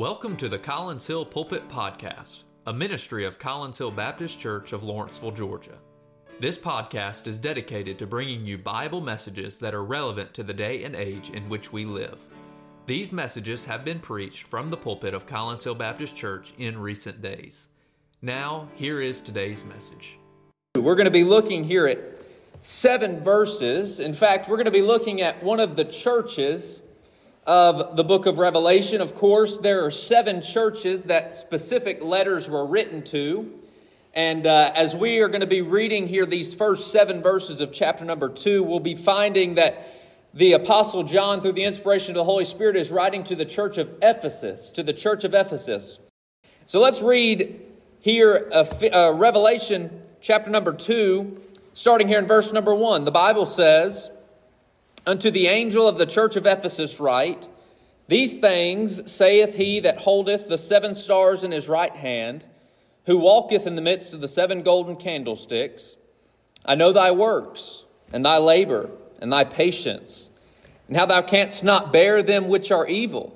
[0.00, 4.82] Welcome to the Collins Hill Pulpit Podcast, a ministry of Collins Hill Baptist Church of
[4.82, 5.76] Lawrenceville, Georgia.
[6.40, 10.84] This podcast is dedicated to bringing you Bible messages that are relevant to the day
[10.84, 12.18] and age in which we live.
[12.86, 17.20] These messages have been preached from the pulpit of Collins Hill Baptist Church in recent
[17.20, 17.68] days.
[18.22, 20.18] Now, here is today's message.
[20.76, 22.22] We're going to be looking here at
[22.62, 24.00] seven verses.
[24.00, 26.80] In fact, we're going to be looking at one of the churches
[27.50, 29.00] of the book of Revelation.
[29.00, 33.52] Of course, there are seven churches that specific letters were written to.
[34.14, 37.72] And uh, as we are going to be reading here these first seven verses of
[37.72, 39.96] chapter number two, we'll be finding that
[40.32, 43.78] the Apostle John, through the inspiration of the Holy Spirit, is writing to the church
[43.78, 45.98] of Ephesus, to the church of Ephesus.
[46.66, 47.62] So let's read
[47.98, 51.36] here uh, uh, Revelation chapter number two,
[51.74, 53.04] starting here in verse number one.
[53.04, 54.08] The Bible says,
[55.06, 57.48] Unto the angel of the church of Ephesus write,
[58.08, 62.44] These things saith he that holdeth the seven stars in his right hand,
[63.06, 65.96] who walketh in the midst of the seven golden candlesticks.
[66.64, 68.90] I know thy works, and thy labor,
[69.22, 70.28] and thy patience,
[70.86, 73.34] and how thou canst not bear them which are evil.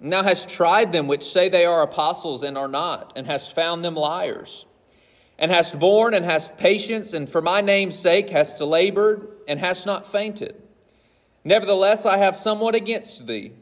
[0.00, 3.54] And thou hast tried them which say they are apostles and are not, and hast
[3.54, 4.66] found them liars.
[5.38, 9.86] And hast borne and hast patience, and for my name's sake hast labored, and hast
[9.86, 10.54] not fainted.
[11.44, 13.52] Nevertheless, I have somewhat against thee,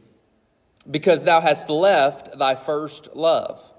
[0.90, 3.72] because thou hast left thy first love.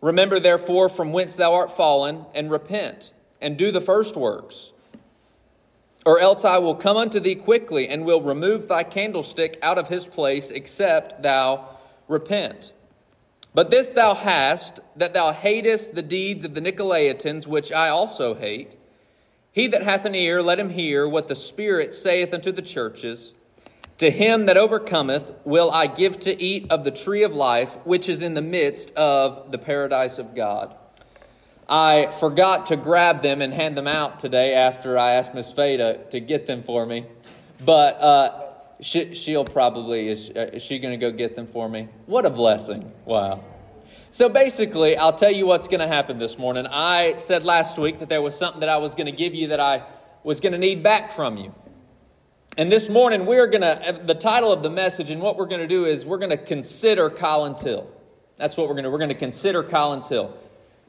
[0.00, 4.72] Remember, therefore, from whence thou art fallen, and repent, and do the first works.
[6.06, 9.88] Or else I will come unto thee quickly, and will remove thy candlestick out of
[9.88, 11.68] his place, except thou
[12.08, 12.72] repent.
[13.52, 18.34] But this thou hast, that thou hatest the deeds of the Nicolaitans, which I also
[18.34, 18.76] hate.
[19.52, 23.34] He that hath an ear, let him hear what the Spirit saith unto the churches.
[23.98, 28.08] To him that overcometh will I give to eat of the tree of life, which
[28.08, 30.74] is in the midst of the paradise of God.
[31.68, 35.76] I forgot to grab them and hand them out today after I asked Miss Faye
[35.76, 37.06] to, to get them for me.
[37.64, 38.42] But uh,
[38.80, 41.88] she, will probably, is, uh, is she going to go get them for me?
[42.06, 42.90] What a blessing.
[43.04, 43.44] Wow.
[44.12, 46.66] So basically, I'll tell you what's going to happen this morning.
[46.66, 49.48] I said last week that there was something that I was going to give you
[49.48, 49.84] that I
[50.24, 51.54] was going to need back from you.
[52.58, 55.60] And this morning, we're going to, the title of the message and what we're going
[55.60, 57.88] to do is we're going to consider Collins Hill.
[58.36, 60.36] That's what we're going to, we're going to consider Collins Hill.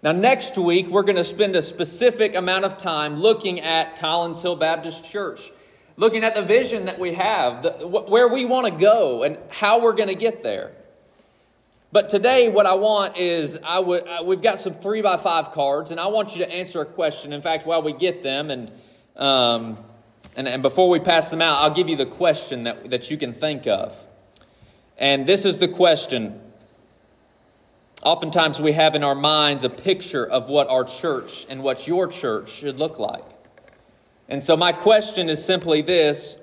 [0.02, 4.42] Now, next week, we're going to spend a specific amount of time looking at Collins
[4.42, 5.52] Hill Baptist Church,
[5.96, 9.80] looking at the vision that we have, the, where we want to go, and how
[9.80, 10.72] we're going to get there.
[11.94, 15.52] But today, what I want is I would uh, we've got some three by five
[15.52, 17.34] cards, and I want you to answer a question.
[17.34, 18.72] In fact, while we get them, and
[19.18, 19.78] um,
[20.38, 23.18] and, and before we pass them out, I'll give you the question that that you
[23.18, 23.98] can think of.
[24.98, 26.40] And this is the question.
[28.04, 32.08] Oftentimes, we have in our minds a picture of what our church and what your
[32.08, 33.26] church should look like.
[34.30, 36.38] And so, my question is simply this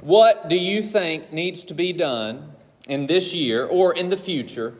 [0.00, 2.52] What do you think needs to be done
[2.86, 4.74] in this year or in the future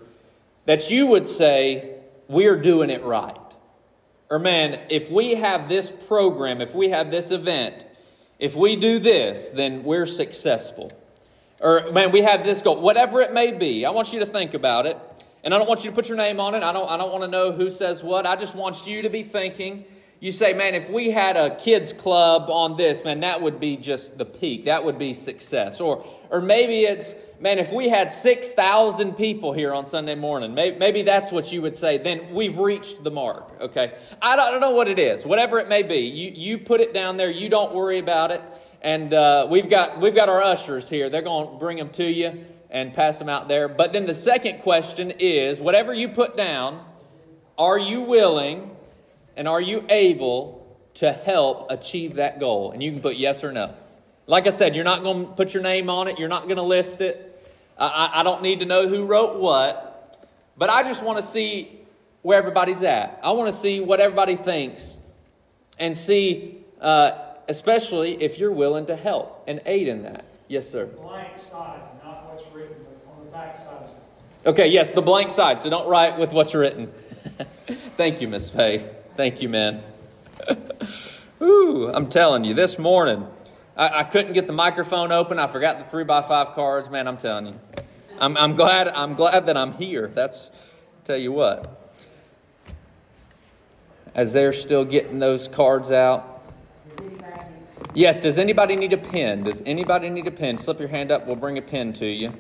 [0.65, 1.97] that you would say,
[2.29, 3.37] we're doing it right.
[4.31, 7.85] Or, man, if we have this program, if we have this event,
[8.39, 10.91] if we do this, then we're successful.
[11.61, 12.81] Or, man, we have this goal.
[12.81, 14.99] Whatever it may be, I want you to think about it.
[15.45, 16.63] And I don't want you to put your name on it.
[16.63, 18.27] I don't, I don't want to know who says what.
[18.27, 19.85] I just want you to be thinking.
[20.23, 23.77] You say, man, if we had a kids club on this, man, that would be
[23.77, 24.67] just the peak.
[24.67, 25.81] That would be success.
[25.81, 30.79] Or, or maybe it's, man, if we had 6,000 people here on Sunday morning, maybe,
[30.79, 33.95] maybe, that's what you would say, then we've reached the mark, okay?
[34.23, 36.03] I don't, I don't, know what it is, whatever it may be.
[36.03, 38.43] You, you put it down there, you don't worry about it.
[38.81, 41.11] And uh, we've, got, we've got our ushers here.
[41.11, 43.67] They're going to bring them to you and pass them out there.
[43.67, 46.85] But then the second question is whatever you put down,
[47.59, 48.77] are you willing
[49.37, 52.73] and are you able to help achieve that goal?
[52.73, 53.75] And you can put yes or no.
[54.27, 56.57] Like I said, you're not going to put your name on it, you're not going
[56.57, 57.29] to list it.
[57.79, 61.81] I, I don't need to know who wrote what, but I just want to see
[62.23, 63.19] where everybody's at.
[63.23, 64.99] I want to see what everybody thinks
[65.79, 67.13] and see, uh,
[67.49, 70.25] especially if you're willing to help and aid in that.
[70.47, 70.87] Yes, sir.
[70.87, 73.89] Blank side, not what's written, but on the back side.
[74.45, 75.61] Okay, yes, the blank side.
[75.61, 76.89] So don't write with what's written.
[77.97, 78.89] Thank you, Miss Faye.
[79.17, 79.83] Thank you, man.
[81.43, 83.27] Ooh, I'm telling you, this morning
[83.77, 85.39] I, I, couldn't get the microphone open.
[85.39, 86.89] I forgot the three by five cards.
[86.89, 87.61] Man, I'm telling you,
[88.19, 88.89] I'm, I'm glad.
[88.89, 90.09] I'm glad that I'm here.
[90.15, 90.51] That's
[91.05, 91.79] tell you what.
[94.15, 96.43] As they're still getting those cards out.
[97.95, 98.21] Yes.
[98.21, 99.45] Does anybody need a pen?
[99.45, 100.57] Does anybody need a pen?
[100.57, 101.27] Slip your hand up.
[101.27, 102.33] We'll bring a pen to you.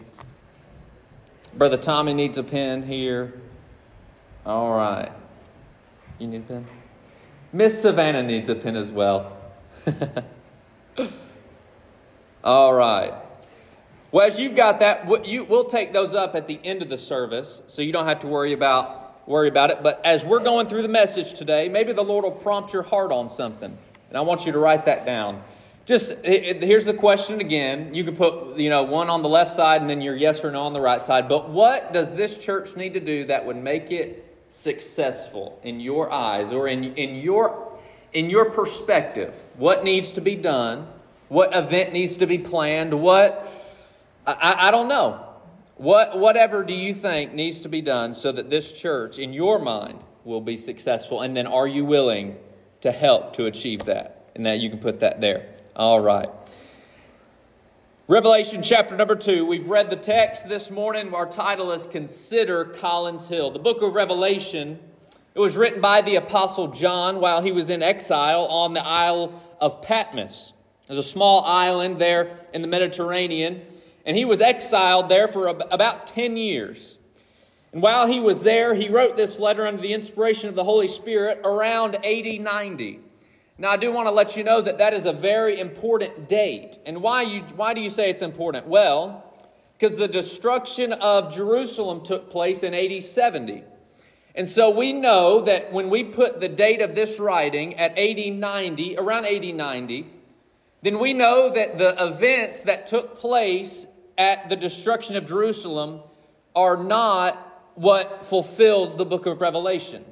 [1.54, 3.34] Brother Tommy needs a pen here.
[4.46, 5.12] All right.
[6.22, 6.66] You need a pen?
[7.52, 9.36] Miss Savannah needs a pen as well.
[12.44, 13.12] All right.
[14.12, 17.60] Well, as you've got that, we'll take those up at the end of the service,
[17.66, 19.82] so you don't have to worry about worry about it.
[19.82, 23.10] But as we're going through the message today, maybe the Lord will prompt your heart
[23.10, 23.76] on something,
[24.08, 25.42] and I want you to write that down.
[25.86, 27.96] Just here's the question again.
[27.96, 30.52] You can put you know one on the left side and then your yes or
[30.52, 31.28] no on the right side.
[31.28, 36.12] But what does this church need to do that would make it successful in your
[36.12, 37.78] eyes or in, in your
[38.12, 39.34] in your perspective?
[39.56, 40.86] What needs to be done?
[41.28, 42.92] What event needs to be planned?
[43.00, 43.50] What
[44.26, 45.28] I, I don't know.
[45.76, 49.58] What whatever do you think needs to be done so that this church, in your
[49.58, 51.22] mind, will be successful?
[51.22, 52.36] And then are you willing
[52.82, 54.30] to help to achieve that?
[54.34, 55.54] And that you can put that there.
[55.74, 56.28] All right.
[58.08, 59.46] Revelation chapter number two.
[59.46, 61.14] We've read the text this morning.
[61.14, 63.52] Our title is Consider Collins Hill.
[63.52, 64.80] The book of Revelation,
[65.36, 69.40] it was written by the Apostle John while he was in exile on the Isle
[69.60, 70.52] of Patmos.
[70.88, 73.62] There's a small island there in the Mediterranean,
[74.04, 76.98] and he was exiled there for about 10 years.
[77.72, 80.88] And while he was there, he wrote this letter under the inspiration of the Holy
[80.88, 82.98] Spirit around AD 90.
[83.58, 86.78] Now, I do want to let you know that that is a very important date.
[86.86, 88.66] And why, you, why do you say it's important?
[88.66, 89.24] Well,
[89.74, 93.64] because the destruction of Jerusalem took place in AD 70.
[94.34, 98.32] And so we know that when we put the date of this writing at AD
[98.32, 100.06] 90, around AD 90,
[100.80, 106.02] then we know that the events that took place at the destruction of Jerusalem
[106.54, 110.04] are not what fulfills the book of Revelation.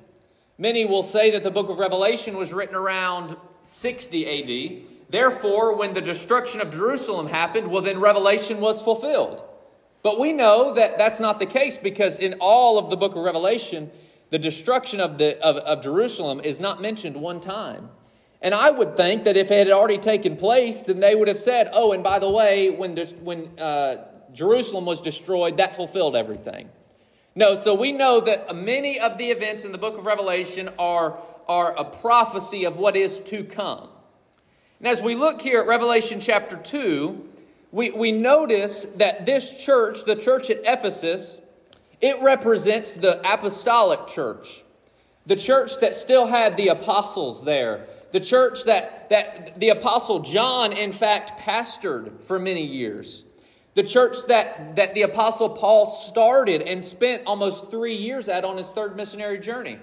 [0.61, 4.83] Many will say that the book of Revelation was written around 60 AD.
[5.09, 9.43] Therefore, when the destruction of Jerusalem happened, well, then Revelation was fulfilled.
[10.03, 13.23] But we know that that's not the case because in all of the book of
[13.23, 13.91] Revelation,
[14.29, 17.89] the destruction of, the, of, of Jerusalem is not mentioned one time.
[18.43, 21.39] And I would think that if it had already taken place, then they would have
[21.39, 24.05] said, oh, and by the way, when, when uh,
[24.35, 26.69] Jerusalem was destroyed, that fulfilled everything.
[27.35, 31.17] No, so we know that many of the events in the book of Revelation are,
[31.49, 33.89] are a prophecy of what is to come.
[34.81, 37.29] And as we look here at Revelation chapter 2,
[37.71, 41.41] we, we notice that this church, the church at Ephesus,
[42.01, 44.65] it represents the apostolic church,
[45.27, 50.73] the church that still had the apostles there, the church that, that the apostle John,
[50.73, 53.25] in fact, pastored for many years.
[53.75, 58.57] The church that, that the Apostle Paul started and spent almost three years at on
[58.57, 59.79] his third missionary journey.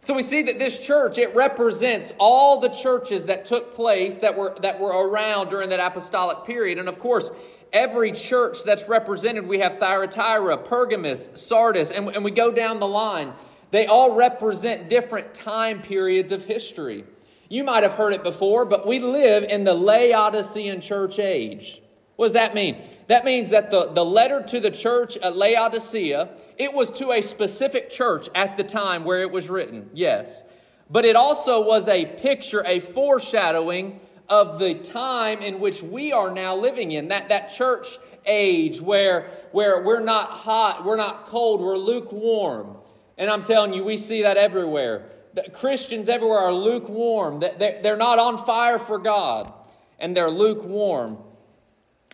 [0.00, 4.36] So we see that this church, it represents all the churches that took place that
[4.36, 6.78] were, that were around during that apostolic period.
[6.78, 7.30] And of course,
[7.72, 12.86] every church that's represented, we have Thyatira, Pergamos, Sardis, and, and we go down the
[12.86, 13.32] line.
[13.70, 17.04] They all represent different time periods of history.
[17.48, 21.80] You might have heard it before, but we live in the Laodicean church age.
[22.16, 22.76] What does that mean?
[23.08, 27.20] That means that the, the letter to the church at Laodicea, it was to a
[27.20, 30.44] specific church at the time where it was written, yes.
[30.88, 36.30] But it also was a picture, a foreshadowing of the time in which we are
[36.30, 37.08] now living in.
[37.08, 42.76] That, that church age where, where we're not hot, we're not cold, we're lukewarm.
[43.18, 45.10] And I'm telling you, we see that everywhere.
[45.34, 47.40] The Christians everywhere are lukewarm.
[47.40, 49.52] They're not on fire for God,
[49.98, 51.18] and they're lukewarm.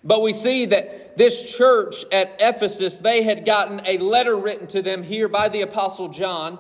[0.03, 4.83] But we see that this church at Ephesus, they had gotten a letter written to
[4.83, 6.59] them here by the Apostle John.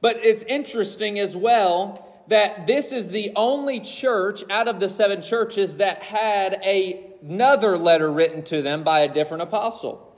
[0.00, 5.20] But it's interesting as well that this is the only church out of the seven
[5.20, 10.16] churches that had a, another letter written to them by a different apostle.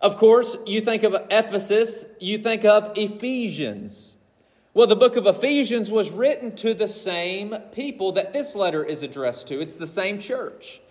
[0.00, 4.16] Of course, you think of Ephesus, you think of Ephesians.
[4.74, 9.02] Well, the book of Ephesians was written to the same people that this letter is
[9.02, 9.60] addressed to.
[9.60, 10.82] It's the same church.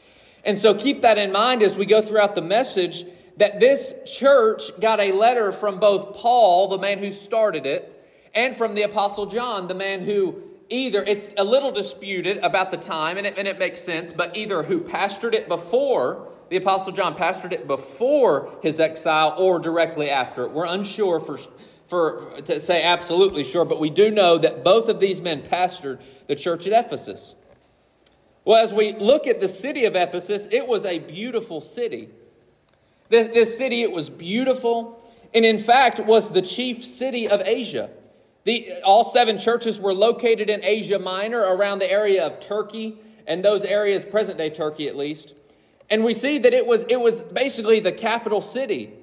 [0.44, 3.06] And so keep that in mind as we go throughout the message
[3.38, 7.90] that this church got a letter from both Paul, the man who started it,
[8.34, 12.78] and from the Apostle John, the man who either, it's a little disputed about the
[12.78, 16.94] time, and it, and it makes sense, but either who pastored it before, the Apostle
[16.94, 20.52] John pastored it before his exile or directly after it.
[20.52, 21.40] We're unsure for,
[21.88, 26.02] for to say absolutely sure, but we do know that both of these men pastored
[26.28, 27.36] the church at Ephesus.
[28.46, 32.10] Well, as we look at the city of Ephesus, it was a beautiful city.
[33.10, 35.02] This, city, it was beautiful,
[35.34, 37.90] and in fact, was the chief city of Asia.
[38.44, 43.46] The, all seven churches were located in Asia Minor, around the area of Turkey, and
[43.46, 45.34] those areas, present day Turkey at least.
[45.90, 48.94] And we see that it was, it was basically the capital city.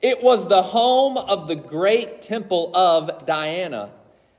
[0.00, 3.90] It was the home of the great temple of Diana.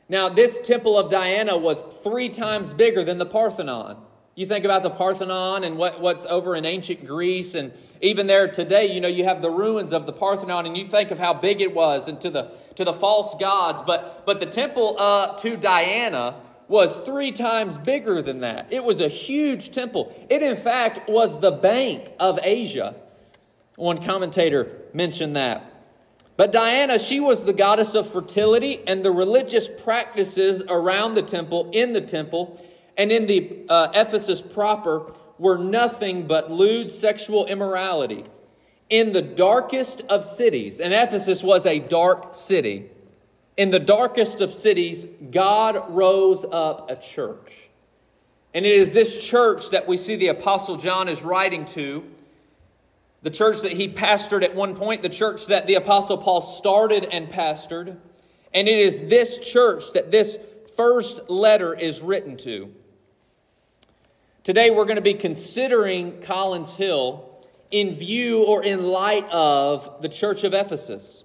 [0.09, 3.97] Now, this temple of Diana was three times bigger than the Parthenon.
[4.35, 7.71] You think about the Parthenon and what, what's over in ancient Greece, and
[8.01, 11.11] even there today, you know, you have the ruins of the Parthenon, and you think
[11.11, 13.83] of how big it was and to the, to the false gods.
[13.83, 16.35] But, but the temple uh, to Diana
[16.67, 18.67] was three times bigger than that.
[18.71, 20.11] It was a huge temple.
[20.31, 22.95] It, in fact, was the bank of Asia.
[23.75, 25.69] One commentator mentioned that.
[26.37, 31.69] But Diana, she was the goddess of fertility, and the religious practices around the temple,
[31.71, 32.59] in the temple,
[32.97, 38.23] and in the uh, Ephesus proper were nothing but lewd sexual immorality.
[38.89, 42.89] In the darkest of cities, and Ephesus was a dark city,
[43.57, 47.69] in the darkest of cities, God rose up a church.
[48.53, 52.03] And it is this church that we see the Apostle John is writing to
[53.23, 57.05] the church that he pastored at one point, the church that the Apostle Paul started
[57.05, 57.97] and pastored.
[58.53, 60.37] And it is this church that this
[60.75, 62.73] first letter is written to.
[64.43, 67.29] Today we're going to be considering Collins Hill
[67.71, 71.23] in view or in light of the church of Ephesus.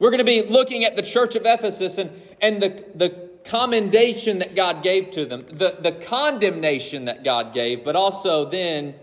[0.00, 2.10] We're going to be looking at the church of Ephesus and,
[2.40, 3.10] and the, the
[3.44, 8.96] commendation that God gave to them, the, the condemnation that God gave, but also then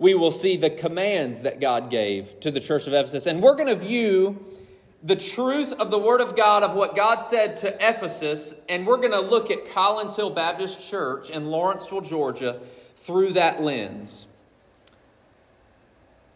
[0.00, 3.26] we will see the commands that God gave to the church of Ephesus.
[3.26, 4.44] And we're going to view
[5.02, 8.96] the truth of the Word of God, of what God said to Ephesus, and we're
[8.96, 12.60] going to look at Collins Hill Baptist Church in Lawrenceville, Georgia,
[12.96, 14.26] through that lens.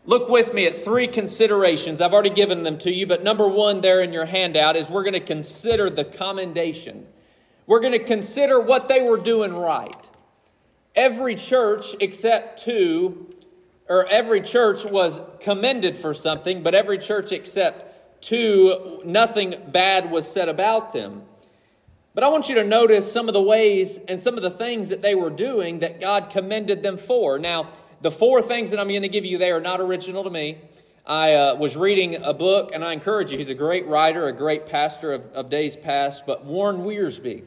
[0.05, 2.01] Look with me at three considerations.
[2.01, 5.05] I've already given them to you, but number one there in your handout is we're
[5.05, 7.07] going to consider the commendation.
[7.67, 9.95] We're going to consider what they were doing right.
[10.95, 13.33] Every church except two
[13.89, 17.92] or every church was commended for something, but every church except
[18.23, 21.23] two, nothing bad was said about them.
[22.15, 24.89] But I want you to notice some of the ways and some of the things
[24.89, 27.39] that they were doing that God commended them for.
[27.39, 27.69] Now,
[28.01, 30.59] the four things that I'm going to give you there are not original to me.
[31.07, 34.33] I uh, was reading a book, and I encourage you, he's a great writer, a
[34.33, 37.43] great pastor of, of days past, but Warren Wiersbe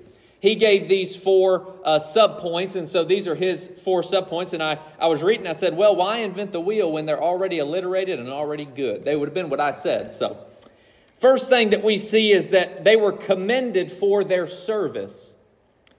[0.46, 4.54] he gave these four uh, subpoints, and so these are his four subpoints.
[4.54, 7.60] And I, I was reading, I said, well, why invent the wheel when they're already
[7.60, 9.04] alliterated and already good?
[9.04, 10.12] They would have been what I said.
[10.12, 10.38] So,
[11.20, 15.34] first thing that we see is that they were commended for their service.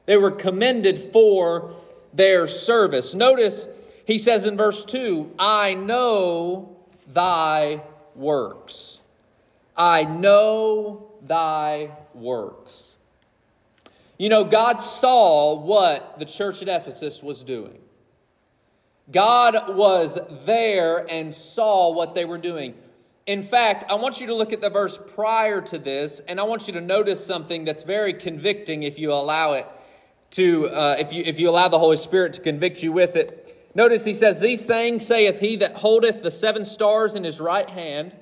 [0.07, 1.77] They were commended for
[2.13, 3.15] their service.
[3.15, 3.67] Notice
[4.05, 7.83] he says in verse 2 I know thy
[8.15, 9.01] works.
[9.77, 12.97] I know thy works.
[14.19, 17.79] You know, God saw what the church at Ephesus was doing.
[19.11, 22.75] God was there and saw what they were doing.
[23.27, 26.45] In fact, I want you to look at the verse prior to this, and I
[26.45, 29.67] want you to notice something that's very convicting if you allow it
[30.33, 33.71] to, uh, if, you, if you allow the Holy Spirit to convict you with it.
[33.75, 37.69] Notice he says, These things saith he that holdeth the seven stars in his right
[37.69, 38.15] hand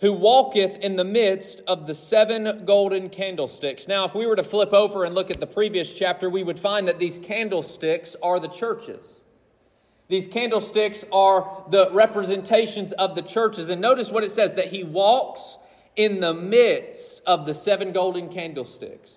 [0.00, 3.88] who walketh in the midst of the seven golden candlesticks.
[3.88, 6.58] Now, if we were to flip over and look at the previous chapter, we would
[6.58, 9.21] find that these candlesticks are the churches.
[10.12, 13.70] These candlesticks are the representations of the churches.
[13.70, 15.56] And notice what it says that he walks
[15.96, 19.16] in the midst of the seven golden candlesticks.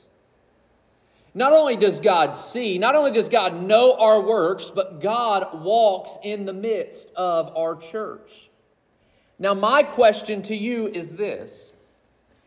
[1.33, 6.17] Not only does God see, not only does God know our works, but God walks
[6.23, 8.49] in the midst of our church.
[9.37, 11.73] Now, my question to you is this.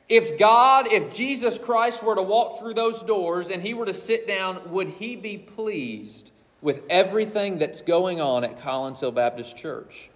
[0.09, 3.93] If God, if Jesus Christ were to walk through those doors and he were to
[3.93, 9.57] sit down, would he be pleased with everything that's going on at Collins Hill Baptist
[9.57, 10.11] Church?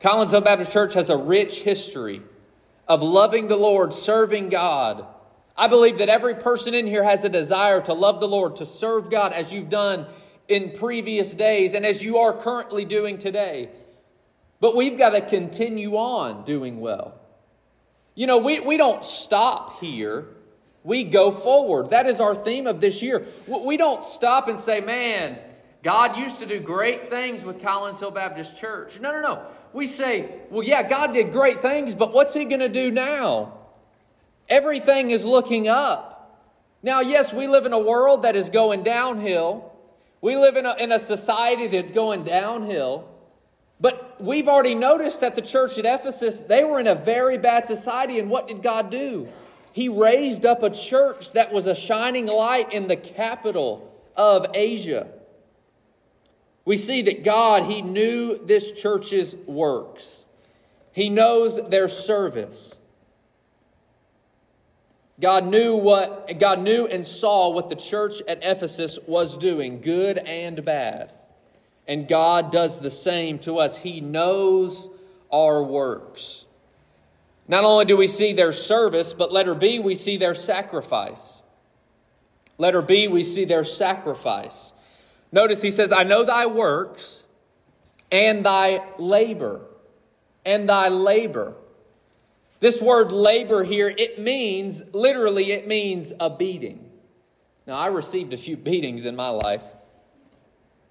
[0.00, 2.22] Collins Hill Baptist Church has a rich history
[2.86, 5.06] of loving the Lord, serving God.
[5.56, 8.66] I believe that every person in here has a desire to love the Lord, to
[8.66, 10.06] serve God as you've done
[10.46, 13.68] in previous days and as you are currently doing today.
[14.60, 17.20] But we've got to continue on doing well.
[18.14, 20.26] You know, we, we don't stop here.
[20.84, 21.90] We go forward.
[21.90, 23.26] That is our theme of this year.
[23.46, 25.38] We don't stop and say, man,
[25.82, 29.00] God used to do great things with Collins Hill Baptist Church.
[29.00, 29.42] No, no, no.
[29.72, 33.58] We say, well, yeah, God did great things, but what's He going to do now?
[34.48, 36.14] Everything is looking up.
[36.82, 39.72] Now, yes, we live in a world that is going downhill.
[40.20, 43.08] We live in a, in a society that's going downhill.
[43.80, 47.66] But we've already noticed that the church at Ephesus, they were in a very bad
[47.66, 48.18] society.
[48.18, 49.28] And what did God do?
[49.72, 55.08] He raised up a church that was a shining light in the capital of Asia.
[56.64, 60.26] We see that God, He knew this church's works.
[60.92, 62.78] He knows their service.
[65.20, 70.18] God knew what God knew and saw what the church at Ephesus was doing, good
[70.18, 71.12] and bad.
[71.88, 73.76] And God does the same to us.
[73.76, 74.88] He knows
[75.32, 76.44] our works.
[77.48, 81.40] Not only do we see their service, but letter B, we see their sacrifice.
[82.58, 84.74] Letter B, we see their sacrifice.
[85.32, 87.24] Notice he says, I know thy works
[88.12, 89.62] and thy labor.
[90.44, 91.54] And thy labor.
[92.60, 96.90] This word labor here, it means, literally, it means a beating.
[97.66, 99.62] Now, I received a few beatings in my life.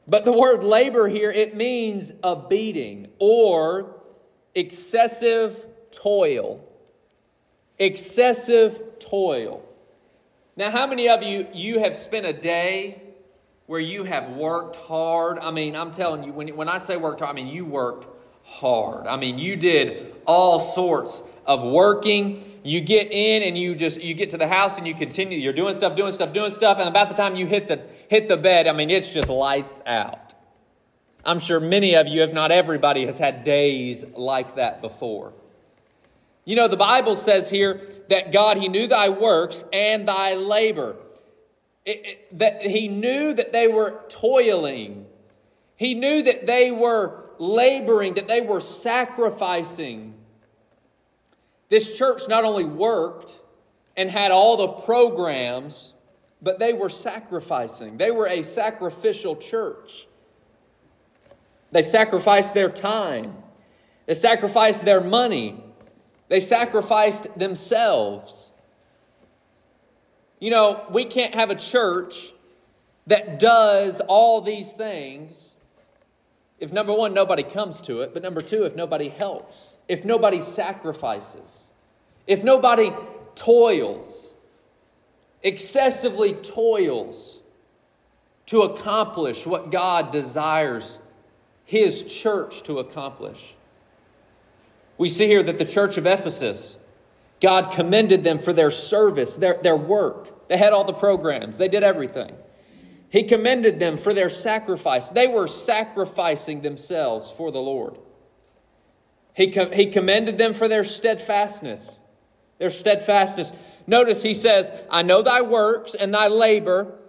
[0.07, 3.95] But the word labor here, it means a beating or
[4.55, 6.63] excessive toil.
[7.79, 9.63] Excessive toil.
[10.55, 13.01] Now, how many of you you have spent a day
[13.67, 15.37] where you have worked hard?
[15.39, 18.07] I mean, I'm telling you, when, when I say worked hard, I mean you worked
[18.43, 19.05] hard.
[19.05, 22.59] I mean, you did all sorts of working.
[22.63, 25.37] You get in and you just you get to the house and you continue.
[25.37, 28.27] You're doing stuff, doing stuff, doing stuff, and about the time you hit the hit
[28.27, 30.33] the bed, I mean, it's just lights out.
[31.23, 35.33] I'm sure many of you, if not everybody, has had days like that before.
[36.47, 40.95] You know, the Bible says here that God, He knew thy works and thy labor.
[41.85, 45.07] It, it, that He knew that they were toiling.
[45.75, 50.13] He knew that they were laboring, that they were sacrificing.
[51.67, 53.41] This church not only worked
[53.97, 55.93] and had all the programs,
[56.41, 57.97] but they were sacrificing.
[57.97, 60.07] They were a sacrificial church.
[61.71, 63.35] They sacrificed their time,
[64.05, 65.61] they sacrificed their money,
[66.27, 68.51] they sacrificed themselves.
[70.39, 72.33] You know, we can't have a church
[73.07, 75.47] that does all these things
[76.59, 80.41] if number one, nobody comes to it, but number two, if nobody helps, if nobody
[80.41, 81.67] sacrifices,
[82.25, 82.91] if nobody
[83.35, 84.33] toils,
[85.43, 87.39] excessively toils
[88.47, 90.97] to accomplish what God desires
[91.63, 93.55] His church to accomplish.
[94.97, 96.77] We see here that the church of Ephesus,
[97.41, 100.47] God commended them for their service, their, their work.
[100.47, 102.35] They had all the programs, they did everything.
[103.09, 105.09] He commended them for their sacrifice.
[105.09, 107.97] They were sacrificing themselves for the Lord.
[109.33, 111.99] He, com- he commended them for their steadfastness.
[112.57, 113.53] Their steadfastness.
[113.85, 116.99] Notice he says, I know thy works and thy labor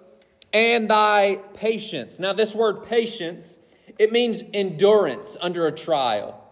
[0.52, 2.18] and thy patience.
[2.18, 3.58] Now, this word patience,
[3.98, 6.44] it means endurance under a trial.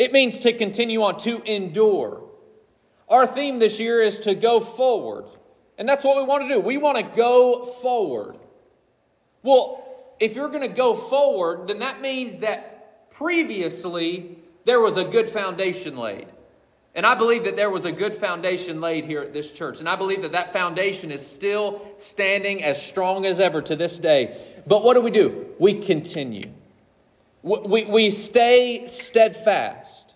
[0.00, 2.22] It means to continue on, to endure.
[3.10, 5.26] Our theme this year is to go forward.
[5.76, 6.58] And that's what we want to do.
[6.58, 8.38] We want to go forward.
[9.42, 9.86] Well,
[10.18, 15.28] if you're going to go forward, then that means that previously there was a good
[15.28, 16.28] foundation laid.
[16.94, 19.80] And I believe that there was a good foundation laid here at this church.
[19.80, 23.98] And I believe that that foundation is still standing as strong as ever to this
[23.98, 24.34] day.
[24.66, 25.48] But what do we do?
[25.58, 26.54] We continue.
[27.42, 30.14] We, we stay steadfast.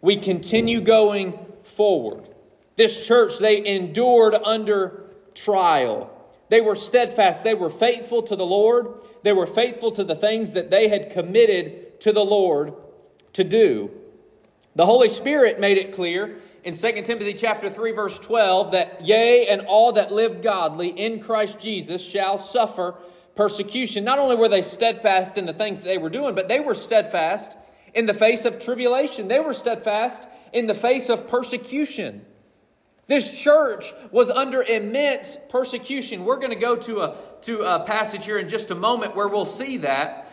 [0.00, 2.28] We continue going forward.
[2.76, 5.04] This church, they endured under
[5.34, 6.10] trial.
[6.50, 7.44] They were steadfast.
[7.44, 9.02] They were faithful to the Lord.
[9.22, 12.74] They were faithful to the things that they had committed to the Lord
[13.32, 13.90] to do.
[14.76, 19.46] The Holy Spirit made it clear in 2 Timothy chapter 3 verse 12 that yea
[19.46, 22.96] and all that live godly in Christ Jesus shall suffer
[23.34, 24.04] persecution.
[24.04, 26.74] Not only were they steadfast in the things that they were doing, but they were
[26.74, 27.56] steadfast
[27.94, 29.28] in the face of tribulation.
[29.28, 32.24] They were steadfast in the face of persecution.
[33.06, 36.24] This church was under immense persecution.
[36.24, 39.28] We're going to go to a, to a passage here in just a moment where
[39.28, 40.30] we'll see that.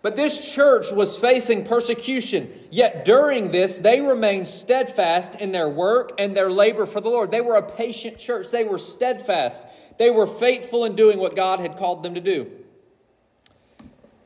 [0.00, 2.52] But this church was facing persecution.
[2.70, 7.30] Yet during this, they remained steadfast in their work and their labor for the Lord.
[7.30, 8.50] They were a patient church.
[8.50, 9.62] They were steadfast.
[9.98, 12.50] They were faithful in doing what God had called them to do.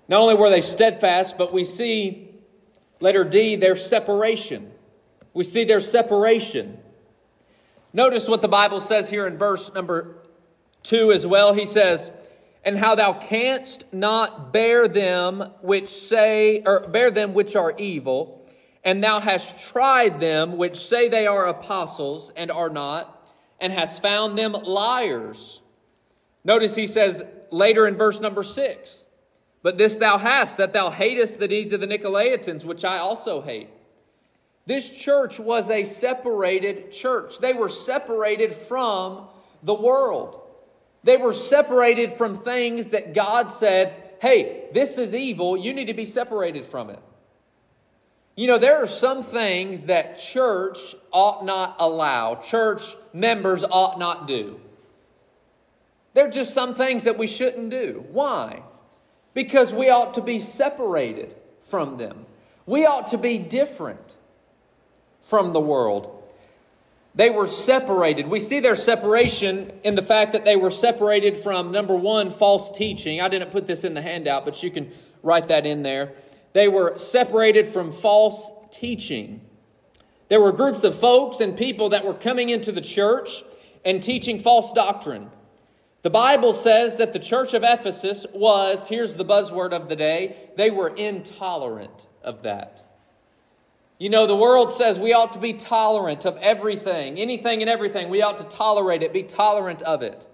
[0.09, 2.31] Not only were they steadfast, but we see,
[3.00, 4.72] letter D, their separation.
[5.35, 6.78] We see their separation.
[7.92, 10.16] Notice what the Bible says here in verse number
[10.83, 11.52] two as well.
[11.52, 12.11] He says,
[12.64, 18.46] And how thou canst not bear them which say, or bear them which are evil,
[18.85, 23.17] and thou hast tried them which say they are apostles and are not,
[23.61, 25.62] and has found them liars.
[26.44, 29.07] Notice he says later in verse number six,
[29.62, 33.40] But this thou hast, that thou hatest the deeds of the Nicolaitans, which I also
[33.40, 33.68] hate.
[34.66, 37.38] This church was a separated church.
[37.38, 39.29] They were separated from
[39.62, 40.40] the world.
[41.05, 45.57] They were separated from things that God said, hey, this is evil.
[45.57, 46.99] You need to be separated from it.
[48.38, 54.29] You know, there are some things that church ought not allow, church members ought not
[54.29, 54.61] do.
[56.14, 58.07] There are just some things that we shouldn't do.
[58.12, 58.62] Why?
[59.35, 62.27] Because we ought to be separated from them.
[62.64, 64.16] We ought to be different
[65.20, 66.33] from the world.
[67.16, 68.29] They were separated.
[68.29, 72.70] We see their separation in the fact that they were separated from, number one, false
[72.70, 73.20] teaching.
[73.20, 74.92] I didn't put this in the handout, but you can
[75.24, 76.12] write that in there.
[76.53, 79.41] They were separated from false teaching.
[80.29, 83.43] There were groups of folks and people that were coming into the church
[83.85, 85.31] and teaching false doctrine.
[86.03, 90.37] The Bible says that the church of Ephesus was, here's the buzzword of the day,
[90.57, 92.85] they were intolerant of that.
[93.99, 98.09] You know, the world says we ought to be tolerant of everything, anything and everything.
[98.09, 100.25] We ought to tolerate it, be tolerant of it.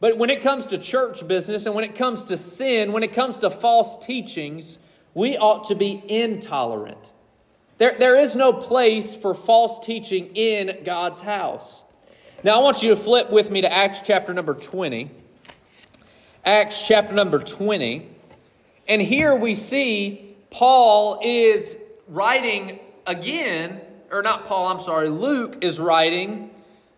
[0.00, 3.12] But when it comes to church business and when it comes to sin, when it
[3.12, 4.78] comes to false teachings,
[5.14, 6.98] we ought to be intolerant.
[7.78, 11.82] There, there is no place for false teaching in God's house.
[12.42, 15.10] Now, I want you to flip with me to Acts chapter number 20.
[16.44, 18.08] Acts chapter number 20.
[18.88, 25.78] And here we see Paul is writing again, or not Paul, I'm sorry, Luke is
[25.78, 26.50] writing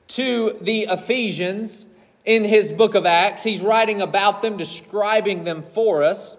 [0.09, 1.87] to the Ephesians
[2.25, 3.43] in his book of Acts.
[3.43, 6.37] He's writing about them, describing them for us.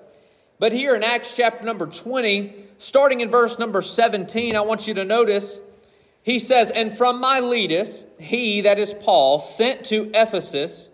[0.62, 4.93] But here in Acts chapter number 20, starting in verse number 17, I want you
[4.93, 5.60] to notice
[6.21, 10.91] he says, And from Miletus, he, that is Paul, sent to Ephesus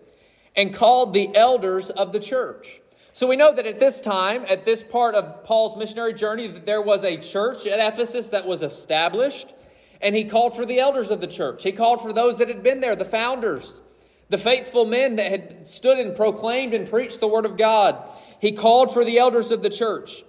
[0.55, 2.79] and called the elders of the church.
[3.11, 6.65] So we know that at this time, at this part of Paul's missionary journey, that
[6.65, 9.53] there was a church at Ephesus that was established,
[9.99, 11.63] and he called for the elders of the church.
[11.63, 13.81] He called for those that had been there, the founders,
[14.29, 18.07] the faithful men that had stood and proclaimed and preached the word of God.
[18.39, 20.23] He called for the elders of the church.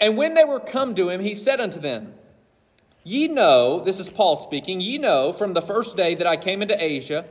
[0.00, 2.14] And when they were come to him, he said unto them,
[3.04, 6.62] Ye know, this is Paul speaking, ye know from the first day that I came
[6.62, 7.24] into Asia,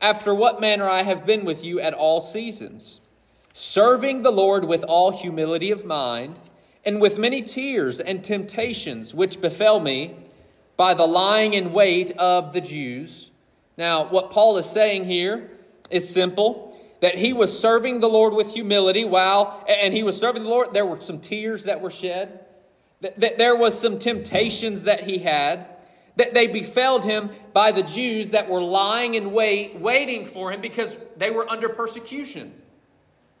[0.00, 3.00] after what manner I have been with you at all seasons
[3.52, 6.38] serving the Lord with all humility of mind,
[6.84, 10.16] and with many tears and temptations which befell me
[10.76, 13.30] by the lying in wait of the Jews.
[13.76, 15.50] Now, what Paul is saying here
[15.90, 16.69] is simple
[17.00, 20.74] that he was serving the Lord with humility while, and he was serving the Lord.
[20.74, 22.44] There were some tears that were shed,
[23.00, 25.66] that there was some temptations that he had,
[26.16, 30.60] that they befell him by the Jews that were lying in wait, waiting for him
[30.60, 32.52] because they were under persecution.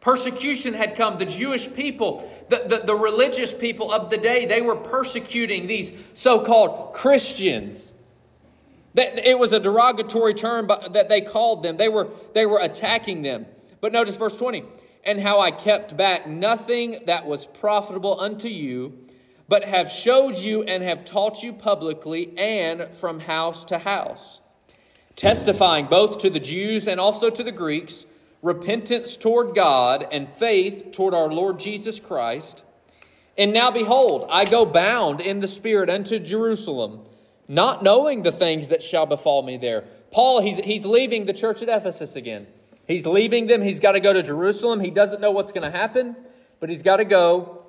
[0.00, 1.18] Persecution had come.
[1.18, 5.92] The Jewish people, the, the, the, religious people of the day, they were persecuting these
[6.14, 7.92] so called Christians.
[8.94, 11.76] It was a derogatory term that they called them.
[11.76, 13.46] They were, they were attacking them.
[13.80, 14.64] But notice verse 20
[15.02, 19.06] and how I kept back nothing that was profitable unto you,
[19.48, 24.40] but have showed you and have taught you publicly and from house to house,
[25.16, 28.04] testifying both to the Jews and also to the Greeks
[28.42, 32.64] repentance toward God, and faith toward our Lord Jesus Christ.
[33.36, 37.00] And now behold, I go bound in the Spirit unto Jerusalem,
[37.50, 39.82] not knowing the things that shall befall me there.
[40.12, 42.46] Paul, he's, he's leaving the church at Ephesus again.
[42.86, 43.60] He's leaving them.
[43.60, 44.78] He's got to go to Jerusalem.
[44.78, 46.14] He doesn't know what's going to happen,
[46.60, 47.64] but he's got to go.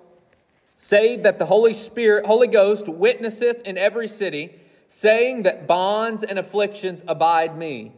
[0.77, 4.53] Say that the Holy Spirit, Holy Ghost, witnesseth in every city,
[4.87, 7.91] saying that bonds and afflictions abide me.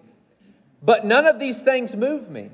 [0.82, 2.50] But none of these things move me.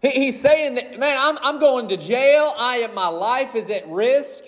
[0.00, 2.54] He's saying that, man, I'm, I'm going to jail.
[2.56, 4.44] I my life is at risk.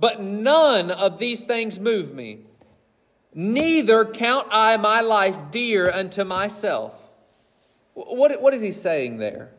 [0.00, 2.40] But none of these things move me.
[3.34, 7.00] Neither count I my life dear unto myself.
[7.94, 9.50] What, what is he saying there?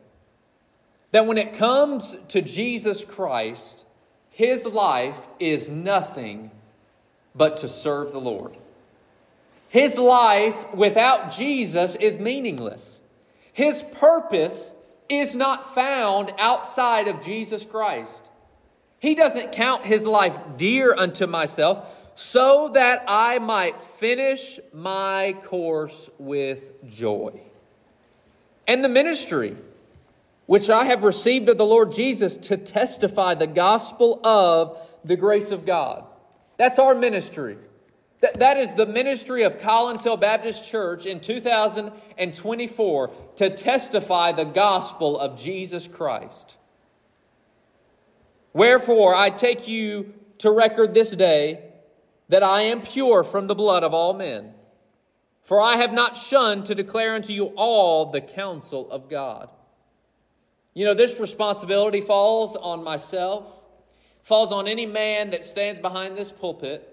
[1.12, 3.86] That when it comes to Jesus Christ,
[4.30, 6.52] his life is nothing
[7.36, 8.58] but to serve the Lord.
[9.68, 13.02] His life without Jesus is meaningless.
[13.52, 14.74] His purpose
[15.10, 18.30] is not found outside of Jesus Christ.
[19.00, 26.10] He doesn't count his life dear unto myself, so that I might finish my course
[26.18, 27.42] with joy.
[28.68, 29.56] And the ministry
[30.46, 35.52] which I have received of the Lord Jesus to testify the gospel of the grace
[35.52, 36.06] of God.
[36.58, 37.58] That's our ministry.
[38.22, 44.46] That, that is the ministry of Collins Hill Baptist Church in 2024 to testify the
[44.46, 46.58] gospel of Jesus Christ.
[48.54, 51.72] Wherefore, I take you to record this day
[52.30, 54.54] that I am pure from the blood of all men.
[55.42, 59.50] For I have not shunned to declare unto you all the counsel of God.
[60.74, 63.56] You know, this responsibility falls on myself
[64.26, 66.92] falls on any man that stands behind this pulpit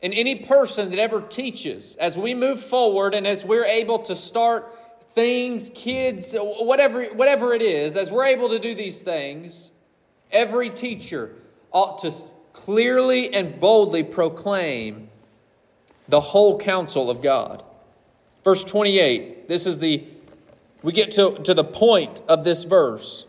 [0.00, 4.14] and any person that ever teaches as we move forward and as we're able to
[4.14, 4.72] start
[5.14, 9.72] things, kids, whatever, whatever it is, as we're able to do these things,
[10.30, 11.34] every teacher
[11.72, 12.12] ought to
[12.54, 15.08] clearly and boldly proclaim
[16.08, 17.62] the whole counsel of God.
[18.42, 20.04] Verse 28, this is the,
[20.82, 23.26] we get to, to the point of this verse,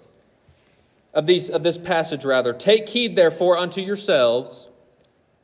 [1.14, 2.54] of, these, of this passage rather.
[2.54, 4.70] Take heed therefore unto yourselves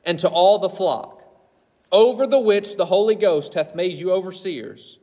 [0.06, 1.24] and to all the flock,
[1.92, 5.00] over the which the Holy Ghost hath made you overseers,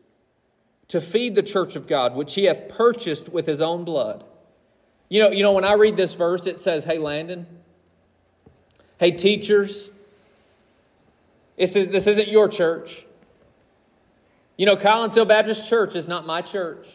[0.89, 4.25] to feed the church of God, which he hath purchased with his own blood.
[5.09, 7.47] You know, you know, when I read this verse, it says, Hey, Landon,
[8.99, 9.91] hey, teachers,
[11.57, 13.07] this, is, this isn't your church.
[14.57, 16.87] You know, Collins Hill Baptist Church is not my church.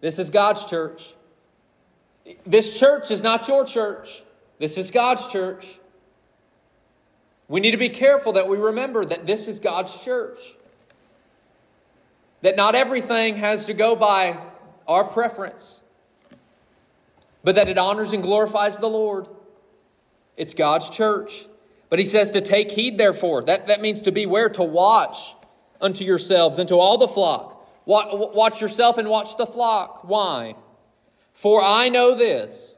[0.00, 1.14] This is God's church.
[2.46, 4.22] This church is not your church.
[4.58, 5.78] This is God's church.
[7.48, 10.38] We need to be careful that we remember that this is God's church.
[12.42, 14.38] That not everything has to go by
[14.86, 15.82] our preference,
[17.42, 19.26] but that it honors and glorifies the Lord.
[20.40, 21.46] It's God's church.
[21.90, 23.42] But he says to take heed, therefore.
[23.42, 25.36] That, that means to beware, to watch
[25.82, 27.62] unto yourselves and to all the flock.
[27.84, 30.08] Watch yourself and watch the flock.
[30.08, 30.54] Why?
[31.34, 32.74] For I know this,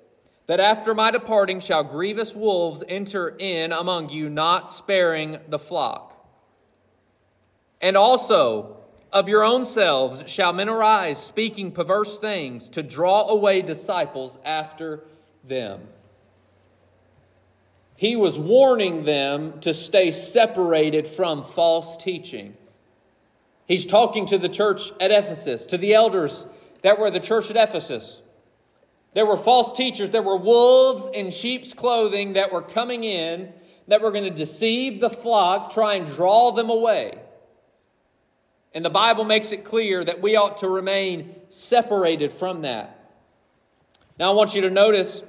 [0.48, 6.18] that after my departing shall grievous wolves enter in among you, not sparing the flock.
[7.80, 8.78] And also,
[9.12, 15.04] of your own selves shall men arise, speaking perverse things, to draw away disciples after
[15.44, 15.82] them.
[18.02, 22.56] He was warning them to stay separated from false teaching.
[23.68, 26.48] He's talking to the church at Ephesus, to the elders
[26.82, 28.20] that were the church at Ephesus.
[29.14, 33.52] There were false teachers, there were wolves in sheep's clothing that were coming in
[33.86, 37.20] that were going to deceive the flock, try and draw them away.
[38.74, 42.98] And the Bible makes it clear that we ought to remain separated from that.
[44.18, 45.22] Now, I want you to notice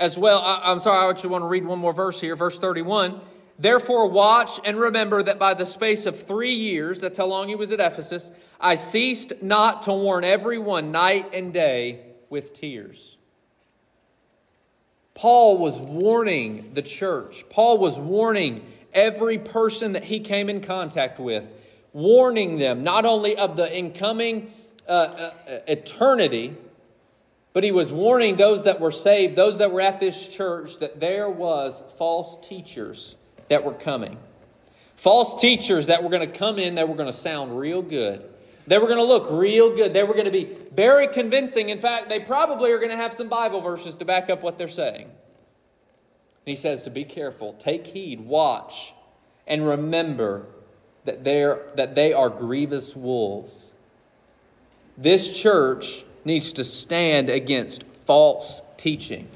[0.00, 0.40] as well.
[0.40, 3.20] I, am sorry, I actually want to read one more verse here, verse 31.
[3.58, 7.54] Therefore, watch and remember that by the space of three years, that's how long he
[7.54, 13.18] was at Ephesus, I ceased not to warn everyone night and day with tears.
[15.12, 17.44] Paul was warning the church.
[17.50, 21.52] Paul was warning every person that he came in contact with,
[21.92, 24.50] warning them not only of the incoming
[24.88, 25.32] uh, uh,
[25.68, 26.56] eternity,
[27.52, 31.00] but he was warning those that were saved, those that were at this church, that
[31.00, 33.16] there was false teachers
[33.48, 34.18] that were coming.
[34.96, 38.24] False teachers that were going to come in, that were going to sound real good.
[38.66, 39.92] They were going to look real good.
[39.92, 41.70] They were going to be very convincing.
[41.70, 44.58] In fact, they probably are going to have some Bible verses to back up what
[44.58, 45.06] they're saying.
[45.06, 45.12] And
[46.44, 48.94] he says to be careful, take heed, watch,
[49.46, 50.46] and remember
[51.04, 53.74] that, that they are grievous wolves.
[54.96, 59.28] This church needs to stand against false teaching.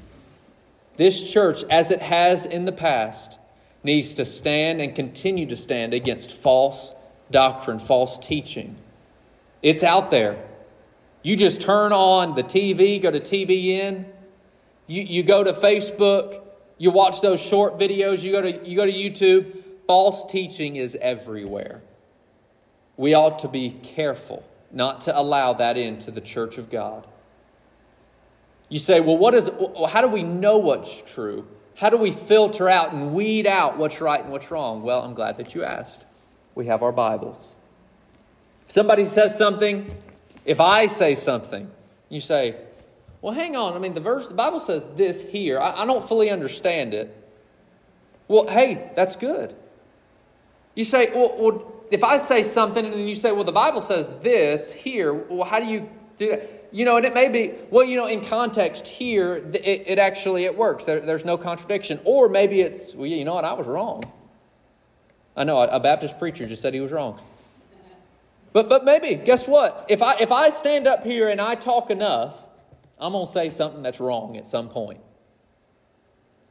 [0.97, 3.37] This church, as it has in the past,
[3.83, 6.93] needs to stand and continue to stand against false
[7.31, 8.75] doctrine, false teaching.
[9.61, 10.43] It's out there.
[11.21, 14.05] You just turn on the TV, go to TBN,
[14.87, 16.43] you, you go to Facebook,
[16.77, 19.63] you watch those short videos, you go to, you go to YouTube.
[19.87, 21.81] False teaching is everywhere.
[22.97, 27.07] We ought to be careful not to allow that into the church of God.
[28.69, 29.49] You say, well, what is,
[29.89, 31.47] how do we know what's true?
[31.75, 34.81] How do we filter out and weed out what's right and what's wrong?
[34.81, 36.05] Well, I'm glad that you asked.
[36.55, 37.55] We have our Bibles.
[38.65, 39.93] If somebody says something,
[40.45, 41.69] if I say something,
[42.09, 42.55] you say,
[43.21, 43.73] well, hang on.
[43.73, 45.59] I mean, the verse, the Bible says this here.
[45.59, 47.15] I, I don't fully understand it.
[48.27, 49.55] Well, hey, that's good.
[50.75, 53.81] You say, well, well if I say something and then you say, well, the Bible
[53.81, 56.69] says this here, well, how do you do that?
[56.71, 60.43] You know, and it may be, well, you know, in context here, it, it actually,
[60.43, 60.83] it works.
[60.83, 62.01] There, there's no contradiction.
[62.03, 64.03] Or maybe it's, well, you know what, I was wrong.
[65.37, 67.21] I know a Baptist preacher just said he was wrong.
[68.51, 69.85] But, but maybe, guess what?
[69.89, 72.41] If I, if I stand up here and I talk enough,
[72.97, 75.01] I'm going to say something that's wrong at some point.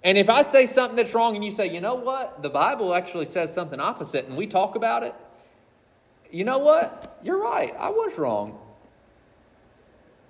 [0.05, 2.43] And if I say something that's wrong and you say, you know what?
[2.43, 5.15] The Bible actually says something opposite and we talk about it,
[6.31, 7.19] you know what?
[7.23, 7.75] You're right.
[7.79, 8.59] I was wrong.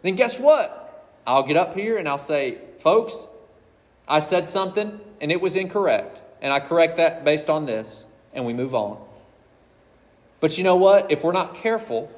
[0.02, 1.12] Then guess what?
[1.26, 3.26] I'll get up here and I'll say, folks,
[4.06, 6.22] I said something and it was incorrect.
[6.40, 8.06] And I correct that based on this.
[8.32, 9.02] And we move on.
[10.38, 11.10] But you know what?
[11.10, 12.12] If we're not careful,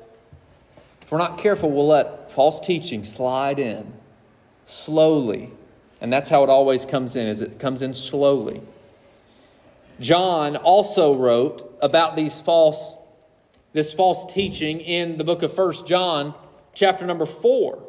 [1.00, 3.94] if we're not careful, we'll let false teaching slide in
[4.64, 5.52] slowly
[6.00, 8.62] And that's how it always comes in, is it comes in slowly.
[10.00, 12.96] John also wrote about these false
[13.76, 16.34] this false teaching in the book of First John,
[16.72, 17.86] chapter number 4.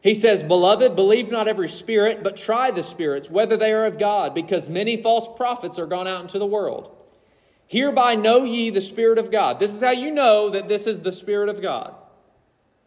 [0.00, 3.98] He says, Beloved, believe not every spirit, but try the spirits, whether they are of
[3.98, 6.96] God, because many false prophets are gone out into the world.
[7.66, 9.60] Hereby know ye the Spirit of God.
[9.60, 11.94] This is how you know that this is the Spirit of God.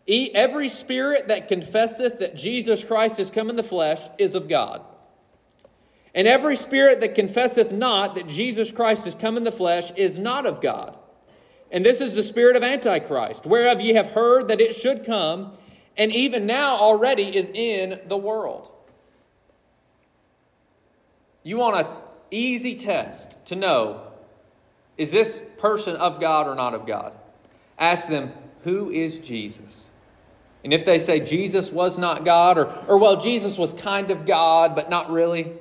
[0.08, 4.84] Every spirit that confesseth that Jesus Christ is come in the flesh is of God.
[6.14, 10.20] And every spirit that confesseth not that Jesus Christ is come in the flesh is
[10.20, 10.98] not of God.
[11.72, 15.54] And this is the spirit of Antichrist, whereof ye have heard that it should come,
[15.96, 18.70] and even now already is in the world.
[21.44, 21.94] You want an
[22.30, 24.08] easy test to know
[24.98, 27.14] is this person of God or not of God?
[27.80, 28.34] Ask them,
[28.64, 29.91] who is Jesus?
[30.64, 34.26] And if they say Jesus was not God, or, or well, Jesus was kind of
[34.26, 35.52] God, but not really,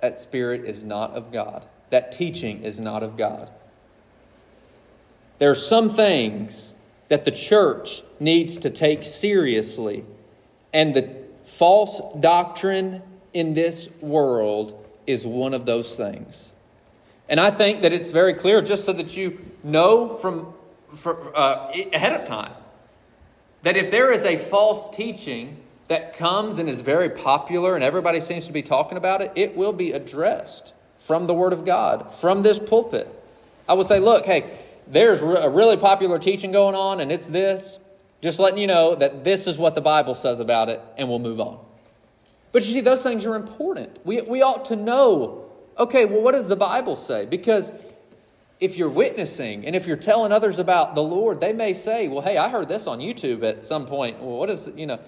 [0.00, 1.66] that spirit is not of God.
[1.90, 3.50] That teaching is not of God.
[5.38, 6.72] There are some things
[7.08, 10.04] that the church needs to take seriously,
[10.72, 11.10] and the
[11.44, 16.52] false doctrine in this world is one of those things.
[17.28, 20.54] And I think that it's very clear, just so that you know from,
[21.34, 22.52] uh, ahead of time,
[23.64, 25.56] that if there is a false teaching
[25.88, 29.56] that comes and is very popular and everybody seems to be talking about it, it
[29.56, 33.08] will be addressed from the Word of God, from this pulpit.
[33.68, 34.50] I would say, look, hey,
[34.86, 37.78] there's a really popular teaching going on, and it's this.
[38.22, 41.18] Just letting you know that this is what the Bible says about it, and we'll
[41.18, 41.58] move on.
[42.52, 43.98] But you see, those things are important.
[44.06, 45.40] We, we ought to know
[45.78, 47.26] okay, well, what does the Bible say?
[47.26, 47.72] Because
[48.60, 52.22] if you're witnessing and if you're telling others about the Lord, they may say, well,
[52.22, 54.20] hey, I heard this on YouTube at some point.
[54.20, 55.00] Well, what is, you know,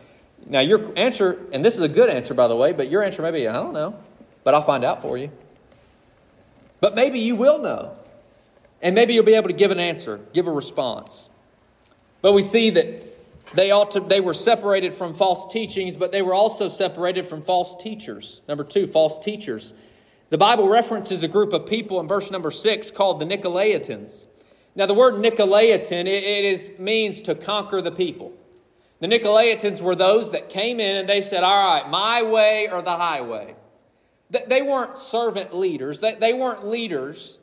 [0.47, 3.23] now your answer, and this is a good answer, by the way, but your answer
[3.23, 3.99] may be, I don't know,
[4.45, 5.31] but I'll find out for you.
[6.81, 7.97] But maybe you will know.
[8.83, 11.31] And maybe you'll be able to give an answer, give a response.
[12.21, 13.17] But we see that
[13.55, 17.43] they ought to they were separated from false teachings, but they were also separated from
[17.43, 18.43] false teachers.
[18.49, 19.73] Number two, false teachers.
[20.29, 24.25] The Bible references a group of people in verse number six called the Nicolaitans.
[24.75, 28.33] Now, the word Nicolaitan, it, it is, means to conquer the people.
[29.01, 32.83] The Nicolaitans were those that came in and they said, All right, my way or
[32.83, 33.55] the highway.
[34.31, 37.39] They weren't servant leaders, they weren't leaders.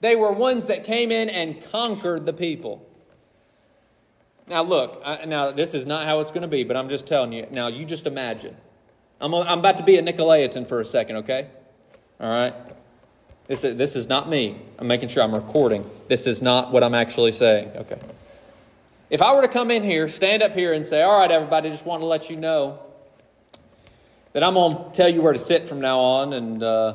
[0.00, 2.86] They were ones that came in and conquered the people.
[4.46, 7.32] Now, look, now this is not how it's going to be, but I'm just telling
[7.32, 7.46] you.
[7.50, 8.56] Now, you just imagine.
[9.20, 11.48] I'm, I'm about to be a Nicolaitan for a second, okay?
[12.20, 12.54] All right?
[13.46, 14.60] This is, this is not me.
[14.78, 15.88] I'm making sure I'm recording.
[16.08, 17.68] This is not what I'm actually saying.
[17.76, 17.98] Okay.
[19.08, 21.70] If I were to come in here, stand up here, and say, All right, everybody,
[21.70, 22.80] just want to let you know
[24.32, 26.94] that I'm going to tell you where to sit from now on, and uh,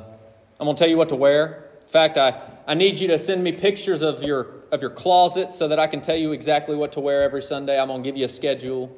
[0.59, 1.69] I'm going to tell you what to wear.
[1.81, 5.51] In fact, I, I need you to send me pictures of your, of your closet
[5.51, 7.79] so that I can tell you exactly what to wear every Sunday.
[7.79, 8.95] I'm going to give you a schedule.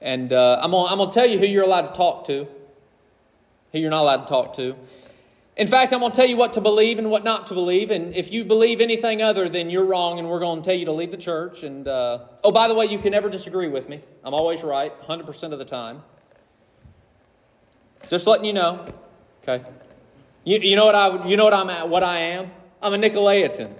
[0.00, 2.46] And uh, I'm going I'm to tell you who you're allowed to talk to,
[3.72, 4.76] who you're not allowed to talk to.
[5.56, 7.92] In fact, I'm going to tell you what to believe and what not to believe.
[7.92, 10.86] And if you believe anything other, then you're wrong, and we're going to tell you
[10.86, 11.62] to leave the church.
[11.62, 14.02] And uh, oh, by the way, you can never disagree with me.
[14.24, 16.02] I'm always right, 100% of the time.
[18.08, 18.84] Just letting you know.
[19.42, 19.64] Okay.
[20.44, 22.50] You, you know what I you know what I'm at, what I am?
[22.82, 23.72] I'm a Nicolaitan.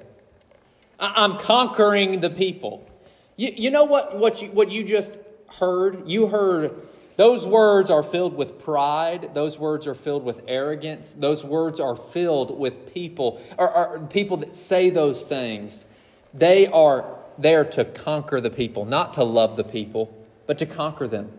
[0.99, 2.89] I, I'm conquering the people.
[3.37, 5.13] You, you know what what you what you just
[5.59, 6.09] heard?
[6.09, 6.81] You heard
[7.17, 9.35] those words are filled with pride.
[9.35, 11.13] Those words are filled with arrogance.
[11.13, 15.85] Those words are filled with people, or, or, people that say those things.
[16.33, 17.05] They are
[17.39, 20.13] there to conquer the people, not to love the people,
[20.47, 21.31] but to conquer them.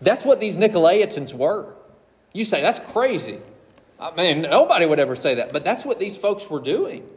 [0.00, 1.74] That's what these Nicolaitans were.
[2.32, 3.38] You say, that's crazy.
[4.00, 7.08] I mean, nobody would ever say that, but that's what these folks were doing.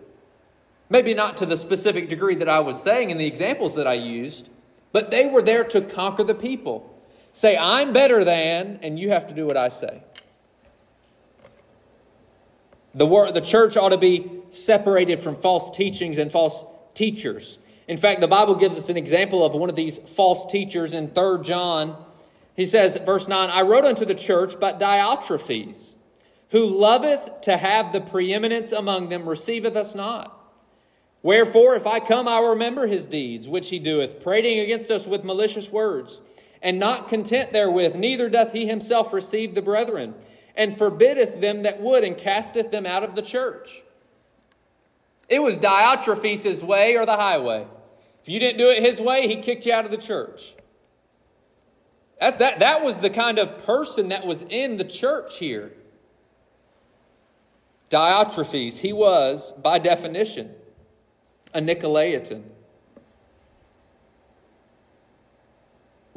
[0.90, 3.96] Maybe not to the specific degree that I was saying in the examples that I
[3.96, 4.50] used,
[4.92, 6.94] but they were there to conquer the people.
[7.38, 10.02] Say, I'm better than, and you have to do what I say.
[12.96, 16.66] The, the church ought to be separated from false teachings and false
[16.96, 17.60] teachers.
[17.88, 21.12] In fact, the Bible gives us an example of one of these false teachers in
[21.12, 22.04] 3 John.
[22.56, 25.98] He says, verse 9, I wrote unto the church, but Diotrephes,
[26.50, 30.34] who loveth to have the preeminence among them, receiveth us not.
[31.22, 35.06] Wherefore, if I come, I will remember his deeds, which he doeth, prating against us
[35.06, 36.20] with malicious words.
[36.62, 40.16] And not content therewith, neither doth he himself receive the brethren,
[40.56, 43.84] and forbiddeth them that would, and casteth them out of the church.
[45.30, 47.68] It was Diotrephes' way or the highway.
[48.22, 50.56] If you didn't do it his way, he kicked you out of the church.
[52.20, 55.74] That, that, that was the kind of person that was in the church here.
[57.90, 60.54] Diotrephes, he was, by definition,
[61.54, 62.44] a Nicolaitan.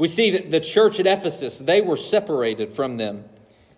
[0.00, 3.26] We see that the church at Ephesus, they were separated from them.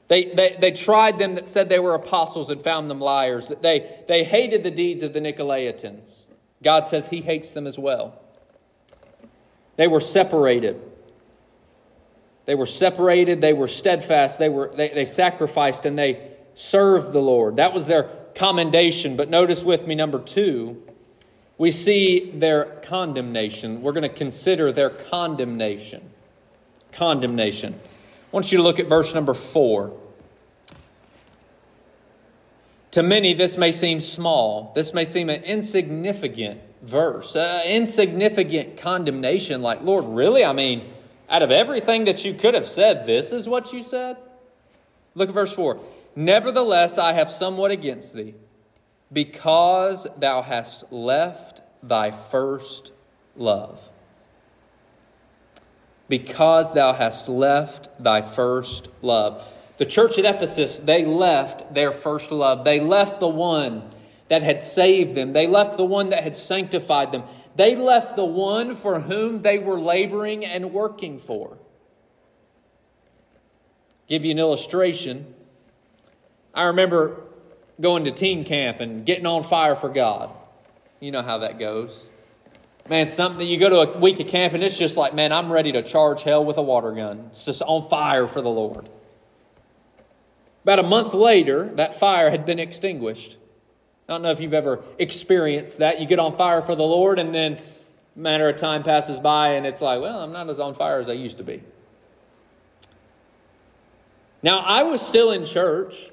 [0.06, 3.50] They, they, they tried them that said they were apostles and found them liars.
[3.60, 6.26] They, they hated the deeds of the Nicolaitans.
[6.62, 8.22] God says he hates them as well.
[9.74, 10.80] They were separated.
[12.44, 17.20] They were separated, they were steadfast, they, were, they, they sacrificed, and they served the
[17.20, 17.56] Lord.
[17.56, 18.04] That was their
[18.36, 19.16] commendation.
[19.16, 20.84] But notice with me, number two,
[21.58, 23.82] we see their condemnation.
[23.82, 26.10] We're going to consider their condemnation.
[26.92, 27.74] Condemnation.
[27.74, 29.98] I want you to look at verse number four.
[32.92, 34.72] To many, this may seem small.
[34.74, 39.62] This may seem an insignificant verse, uh, insignificant condemnation.
[39.62, 40.44] Like, Lord, really?
[40.44, 40.92] I mean,
[41.28, 44.18] out of everything that you could have said, this is what you said?
[45.14, 45.80] Look at verse 4.
[46.14, 48.34] Nevertheless, I have somewhat against thee,
[49.10, 52.92] because thou hast left thy first
[53.36, 53.88] love.
[56.12, 59.42] Because thou hast left thy first love.
[59.78, 62.66] The church at Ephesus, they left their first love.
[62.66, 63.88] They left the one
[64.28, 67.22] that had saved them, they left the one that had sanctified them.
[67.56, 71.56] They left the one for whom they were laboring and working for.
[74.06, 75.34] Give you an illustration.
[76.52, 77.22] I remember
[77.80, 80.34] going to teen camp and getting on fire for God.
[81.00, 82.10] You know how that goes.
[82.88, 85.52] Man, something you go to a week of camp and it's just like, man, I'm
[85.52, 87.28] ready to charge hell with a water gun.
[87.30, 88.88] It's just on fire for the Lord.
[90.64, 93.36] About a month later, that fire had been extinguished.
[94.08, 96.00] I don't know if you've ever experienced that.
[96.00, 99.54] You get on fire for the Lord, and then a matter of time passes by,
[99.54, 101.62] and it's like, well, I'm not as on fire as I used to be.
[104.42, 106.10] Now, I was still in church.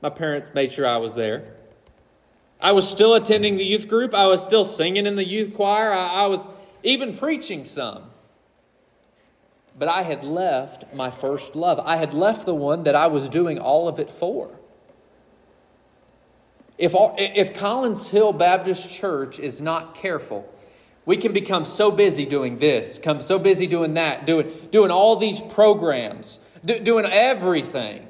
[0.00, 1.54] My parents made sure I was there.
[2.62, 4.14] I was still attending the youth group.
[4.14, 5.92] I was still singing in the youth choir.
[5.92, 6.46] I, I was
[6.84, 8.04] even preaching some.
[9.76, 11.80] But I had left my first love.
[11.80, 14.50] I had left the one that I was doing all of it for.
[16.78, 20.48] If, all, if Collins Hill Baptist Church is not careful,
[21.04, 25.16] we can become so busy doing this, come so busy doing that, doing, doing all
[25.16, 28.06] these programs, do, doing everything,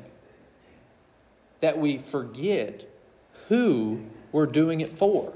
[1.60, 2.86] that we forget
[3.48, 5.32] who we're doing it for.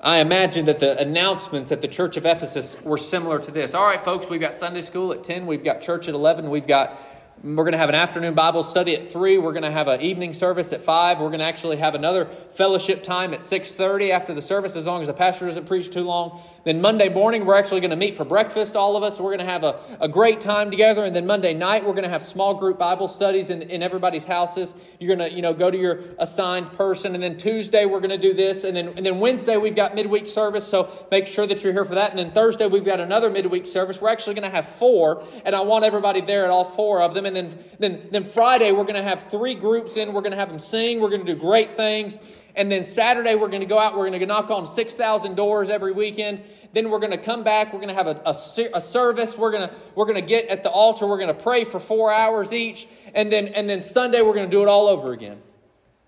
[0.00, 3.74] I imagine that the announcements at the Church of Ephesus were similar to this.
[3.74, 6.68] All right, folks, we've got Sunday school at 10, we've got church at 11, we've
[6.68, 6.96] got
[7.42, 9.38] we're going to have an afternoon Bible study at 3.
[9.38, 11.20] We're going to have an evening service at 5.
[11.20, 15.02] We're going to actually have another fellowship time at 6.30 after the service, as long
[15.02, 16.40] as the pastor doesn't preach too long.
[16.68, 19.18] Then Monday morning, we're actually going to meet for breakfast, all of us.
[19.18, 21.02] We're going to have a, a great time together.
[21.02, 24.26] And then Monday night, we're going to have small group Bible studies in, in everybody's
[24.26, 24.74] houses.
[24.98, 27.14] You're going to, you know, go to your assigned person.
[27.14, 28.64] And then Tuesday, we're going to do this.
[28.64, 30.68] And then, and then Wednesday, we've got midweek service.
[30.68, 32.10] So make sure that you're here for that.
[32.10, 34.02] And then Thursday, we've got another midweek service.
[34.02, 35.24] We're actually going to have four.
[35.46, 37.24] And I want everybody there at all four of them.
[37.24, 40.12] And then, then, then Friday, we're going to have three groups in.
[40.12, 41.00] We're going to have them sing.
[41.00, 42.18] We're going to do great things.
[42.58, 43.96] And then Saturday, we're going to go out.
[43.96, 46.42] We're going to knock on 6,000 doors every weekend.
[46.72, 47.72] Then we're going to come back.
[47.72, 48.34] We're going to have a, a,
[48.74, 49.38] a, service.
[49.38, 51.06] We're going to, we're going to get at the altar.
[51.06, 52.86] We're going to pray for four hours each.
[53.14, 55.40] And then, and then Sunday, we're going to do it all over again.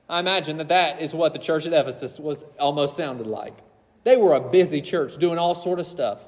[0.08, 3.54] I imagine that that is what the church at Ephesus was almost sounded like.
[4.04, 6.18] They were a busy church doing all sort of stuff.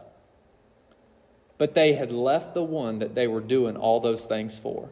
[1.58, 4.88] But they had left the one that they were doing all those things for.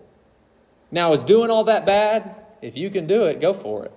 [0.90, 2.34] Now, is doing all that bad?
[2.62, 3.92] If you can do it, go for it.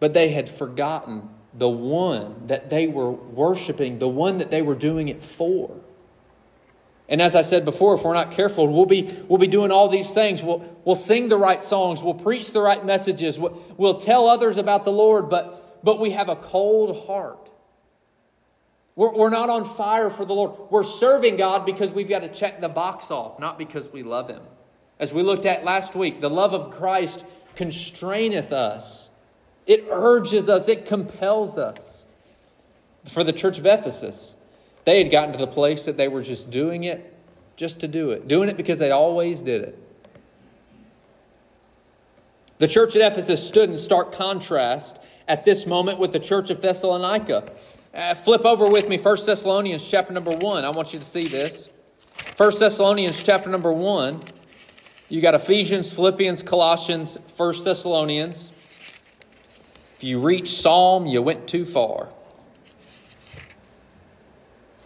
[0.00, 1.28] But they had forgotten
[1.58, 5.76] the one that they were worshiping, the one that they were doing it for.
[7.08, 9.88] And as I said before, if we're not careful, we'll be, we'll be doing all
[9.88, 10.42] these things.
[10.42, 12.02] We'll, we'll sing the right songs.
[12.02, 13.38] We'll preach the right messages.
[13.38, 17.50] We'll, we'll tell others about the Lord, but, but we have a cold heart.
[18.94, 20.70] We're, we're not on fire for the Lord.
[20.70, 24.28] We're serving God because we've got to check the box off, not because we love
[24.28, 24.42] Him.
[24.98, 27.24] As we looked at last week, the love of Christ
[27.56, 29.07] constraineth us
[29.68, 32.06] it urges us, it compels us.
[33.04, 34.34] For the church of Ephesus,
[34.84, 37.14] they had gotten to the place that they were just doing it
[37.54, 39.78] just to do it, doing it because they always did it.
[42.56, 44.98] The church at Ephesus stood in stark contrast
[45.28, 47.52] at this moment with the church of Thessalonica.
[47.94, 50.64] Uh, flip over with me 1 Thessalonians chapter number 1.
[50.64, 51.68] I want you to see this.
[52.36, 54.20] 1 Thessalonians chapter number 1.
[55.08, 58.52] You got Ephesians, Philippians, Colossians, 1 Thessalonians.
[59.98, 62.08] If you reach Psalm, you went too far.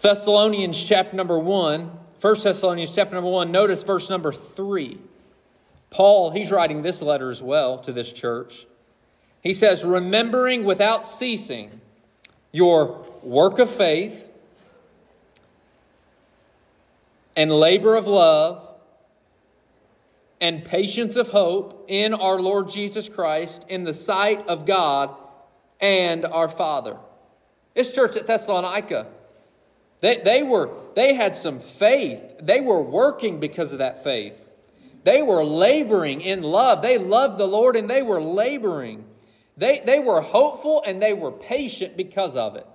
[0.00, 4.96] Thessalonians chapter number 1, 1 Thessalonians chapter number 1, notice verse number 3.
[5.90, 8.66] Paul, he's writing this letter as well to this church.
[9.42, 11.82] He says, Remembering without ceasing
[12.50, 14.30] your work of faith
[17.36, 18.66] and labor of love
[20.42, 25.14] and patience of hope in our Lord Jesus Christ in the sight of God
[25.80, 26.96] and our Father.
[27.74, 29.06] This church at Thessalonica,
[30.00, 32.20] they, they, were, they had some faith.
[32.42, 34.48] They were working because of that faith.
[35.04, 36.82] They were laboring in love.
[36.82, 39.04] They loved the Lord and they were laboring.
[39.56, 42.66] They, they were hopeful and they were patient because of it.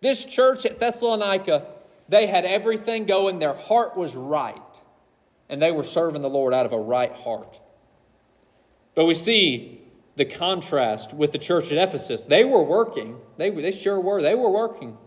[0.00, 1.64] This church at Thessalonica,
[2.08, 3.38] they had everything going.
[3.38, 4.82] Their heart was right.
[5.48, 7.58] And they were serving the Lord out of a right heart.
[8.94, 9.80] But we see
[10.16, 12.26] the contrast with the church at Ephesus.
[12.26, 13.18] They were working.
[13.36, 14.20] They, they sure were.
[14.20, 14.98] They were working.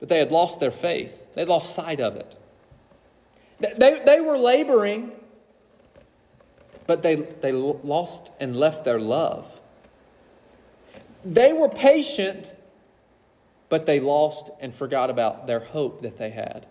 [0.00, 1.22] But they had lost their faith.
[1.34, 2.36] They lost sight of it.
[3.60, 5.12] They, they were laboring,
[6.86, 9.60] but they, they lost and left their love.
[11.24, 12.52] They were patient,
[13.68, 16.66] but they lost and forgot about their hope that they had.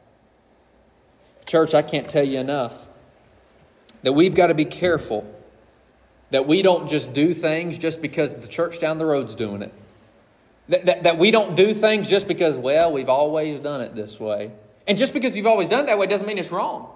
[1.45, 2.87] Church, I can't tell you enough
[4.03, 5.25] that we've got to be careful
[6.29, 9.73] that we don't just do things just because the church down the road's doing it.
[10.69, 14.19] That, that, that, we don't do things just because, well, we've always done it this
[14.19, 14.51] way.
[14.87, 16.89] And just because you've always done it that way doesn't mean it's wrong.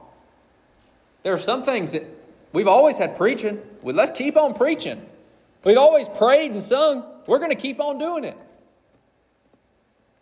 [1.24, 2.04] There are some things that
[2.54, 3.62] we've always had preaching.
[3.82, 5.06] Well, let's keep on preaching.
[5.64, 7.04] We've always prayed and sung.
[7.28, 8.38] We're going to keep on doing it.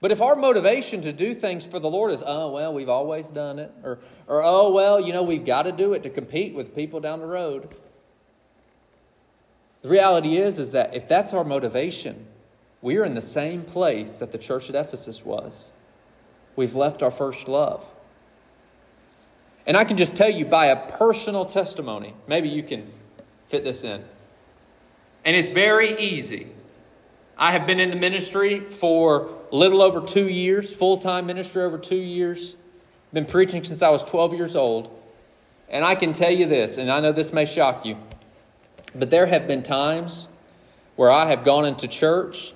[0.02, 3.28] But if our motivation to do things for the Lord is, oh, well, we've always
[3.30, 6.54] done it, or, or oh, well, you know, we've got to do it to compete
[6.54, 7.74] with people down the road.
[9.82, 12.26] The reality is, is that if that's our motivation,
[12.82, 15.72] we are in the same place that the church at Ephesus was.
[16.56, 17.92] We've left our first love.
[19.68, 22.92] And I can just tell you by a personal testimony, maybe you can
[23.48, 24.04] fit this in.
[25.24, 26.48] And it's very easy.
[27.38, 31.64] I have been in the ministry for a little over two years, full time ministry
[31.64, 32.58] over two years.
[33.14, 34.92] Been preaching since I was 12 years old.
[35.70, 37.96] And I can tell you this, and I know this may shock you,
[38.94, 40.28] but there have been times
[40.98, 42.54] where I have gone into church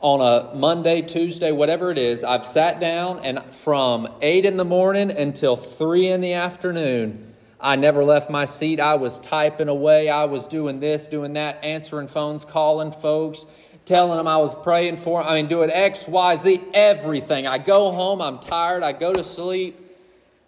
[0.00, 2.22] on a Monday, Tuesday, whatever it is.
[2.22, 7.76] I've sat down, and from 8 in the morning until 3 in the afternoon, I
[7.76, 8.78] never left my seat.
[8.78, 10.10] I was typing away.
[10.10, 13.46] I was doing this, doing that, answering phones, calling folks,
[13.90, 15.30] telling them I was praying for them.
[15.30, 17.48] I mean, doing X, Y, Z, everything.
[17.48, 19.76] I go home, I'm tired, I go to sleep.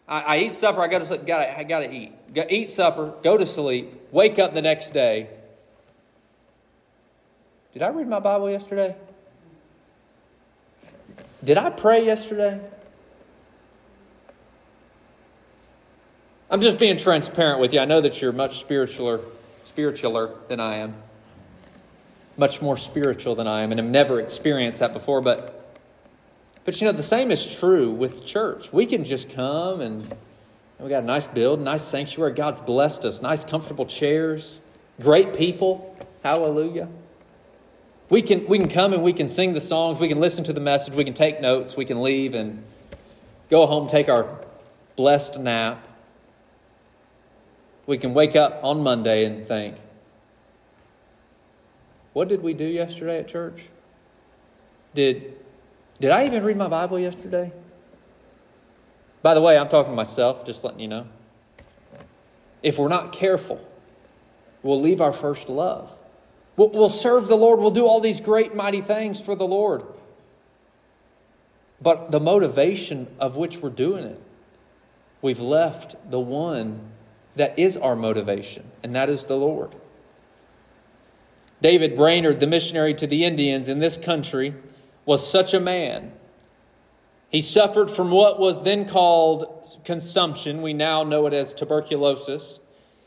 [0.07, 2.12] I, I eat supper, I go to sleep, gotta, I gotta eat.
[2.32, 5.28] Go, eat supper, go to sleep, wake up the next day.
[7.72, 8.95] Did I read my Bible yesterday?
[11.43, 12.61] Did I pray yesterday?
[16.49, 17.80] I'm just being transparent with you.
[17.80, 19.20] I know that you're much spiritualer,
[19.64, 20.95] spiritualer than I am.
[22.43, 25.20] Much more spiritual than I am, and have never experienced that before.
[25.20, 25.78] But,
[26.64, 28.72] but you know, the same is true with church.
[28.72, 30.12] We can just come and
[30.80, 32.32] we got a nice build, nice sanctuary.
[32.32, 34.61] God's blessed us, nice, comfortable chairs,
[35.01, 35.97] great people.
[36.24, 36.88] Hallelujah.
[38.11, 40.53] We can, we can come and we can sing the songs, we can listen to
[40.53, 42.64] the message, we can take notes, we can leave and
[43.51, 44.26] go home, take our
[44.97, 45.86] blessed nap
[47.86, 49.76] we can wake up on Monday and think,
[52.12, 53.68] what did we do yesterday at church?
[54.94, 55.34] Did,
[56.00, 57.52] did I even read my Bible yesterday?
[59.22, 61.06] By the way, I'm talking to myself, just letting you know.
[62.62, 63.64] If we're not careful,
[64.62, 65.96] we'll leave our first love.
[66.56, 67.60] We'll, we'll serve the Lord.
[67.60, 69.84] We'll do all these great, mighty things for the Lord.
[71.80, 74.20] But the motivation of which we're doing it,
[75.20, 76.80] we've left the one
[77.34, 79.74] that is our motivation, and that is the Lord.
[81.62, 84.54] David Brainerd, the missionary to the Indians in this country,
[85.06, 86.12] was such a man.
[87.28, 90.60] He suffered from what was then called consumption.
[90.60, 92.58] We now know it as tuberculosis.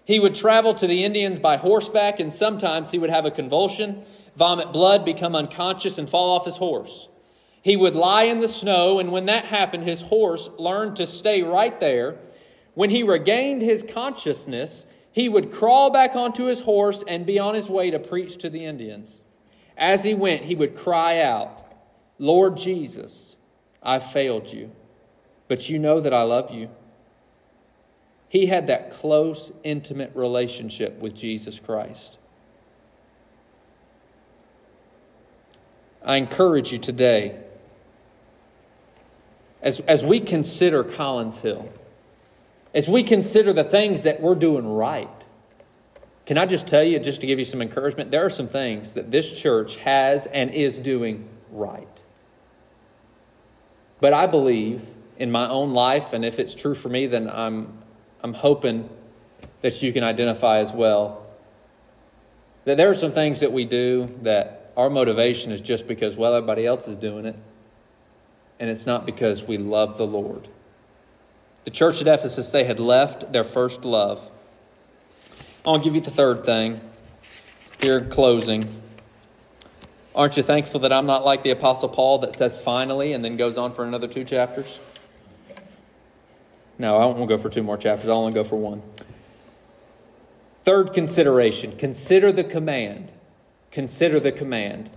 [0.06, 4.06] He would travel to the Indians by horseback, and sometimes he would have a convulsion,
[4.38, 7.10] vomit blood, become unconscious, and fall off his horse.
[7.62, 11.42] He would lie in the snow, and when that happened, his horse learned to stay
[11.42, 12.18] right there
[12.74, 14.85] when he regained his consciousness,
[15.16, 18.50] he would crawl back onto his horse and be on his way to preach to
[18.50, 19.22] the Indians.
[19.78, 21.72] As he went, he would cry out,
[22.20, 23.38] Lord Jesus,
[23.82, 24.72] I failed you,
[25.48, 26.68] but you know that I love you.
[28.28, 32.20] He had that close, intimate relationship with Jesus Christ.
[36.04, 37.40] I encourage you today
[39.62, 41.70] as, as we consider Collins Hill,
[42.76, 45.10] as we consider the things that we're doing right,
[46.26, 48.96] can I just tell you, just to give you some encouragement, there are some things
[48.96, 52.04] that this church has and is doing right.
[54.02, 54.84] But I believe
[55.18, 57.78] in my own life, and if it's true for me, then I'm,
[58.22, 58.90] I'm hoping
[59.62, 61.26] that you can identify as well.
[62.66, 66.36] That there are some things that we do that our motivation is just because, well,
[66.36, 67.38] everybody else is doing it.
[68.60, 70.50] And it's not because we love the Lord.
[71.66, 74.32] The church at Ephesus, they had left their first love.
[75.66, 76.80] I'll give you the third thing
[77.82, 78.70] here in closing.
[80.14, 83.36] Aren't you thankful that I'm not like the Apostle Paul that says finally and then
[83.36, 84.80] goes on for another two chapters?
[86.78, 88.10] No, I won't go for two more chapters.
[88.10, 88.84] I'll only go for one.
[90.64, 93.12] Third consideration consider the command.
[93.72, 94.92] Consider the command.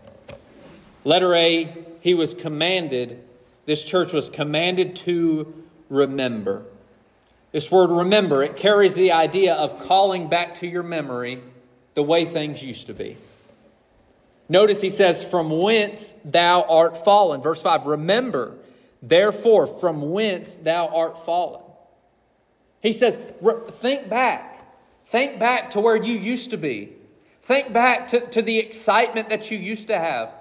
[1.04, 3.24] Letter A, he was commanded,
[3.64, 6.64] this church was commanded to remember.
[7.52, 11.42] This word remember, it carries the idea of calling back to your memory
[11.94, 13.16] the way things used to be.
[14.48, 17.42] Notice he says, From whence thou art fallen.
[17.42, 18.54] Verse 5 Remember,
[19.02, 21.62] therefore, from whence thou art fallen.
[22.80, 24.54] He says, Think back.
[25.06, 26.92] Think back to where you used to be.
[27.42, 30.32] Think back to, to the excitement that you used to have.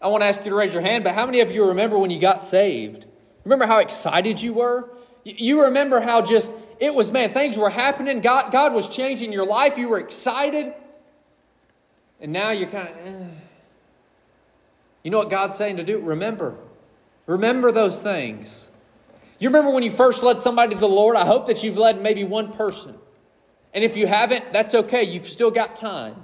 [0.00, 1.98] I want to ask you to raise your hand, but how many of you remember
[1.98, 3.06] when you got saved?
[3.48, 4.90] Remember how excited you were?
[5.24, 8.20] You remember how just it was, man, things were happening.
[8.20, 9.78] God, God was changing your life.
[9.78, 10.74] You were excited.
[12.20, 13.28] And now you're kind of, eh.
[15.02, 15.98] you know what God's saying to do?
[15.98, 16.58] Remember.
[17.24, 18.70] Remember those things.
[19.38, 21.16] You remember when you first led somebody to the Lord?
[21.16, 22.96] I hope that you've led maybe one person.
[23.72, 25.04] And if you haven't, that's okay.
[25.04, 26.16] You've still got time.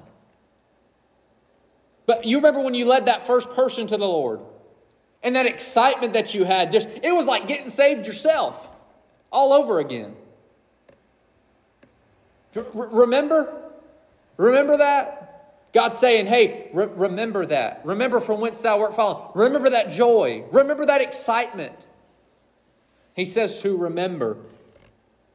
[2.04, 4.40] But you remember when you led that first person to the Lord
[5.24, 8.70] and that excitement that you had, just it was like getting saved yourself
[9.32, 10.14] all over again.
[12.54, 13.62] R- remember?
[14.36, 15.70] Remember that?
[15.72, 17.80] God's saying, hey, re- remember that.
[17.84, 19.30] Remember from whence thou art fallen.
[19.34, 20.44] Remember that joy.
[20.52, 21.88] Remember that excitement.
[23.16, 24.36] He says to remember.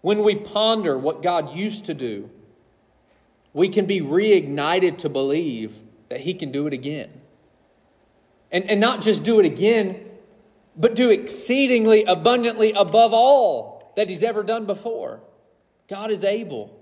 [0.02, 2.30] When we ponder what God used to do,
[3.52, 7.19] we can be reignited to believe that He can do it again.
[8.52, 10.06] And, and not just do it again,
[10.76, 15.22] but do exceedingly abundantly above all that He's ever done before.
[15.88, 16.76] God is able.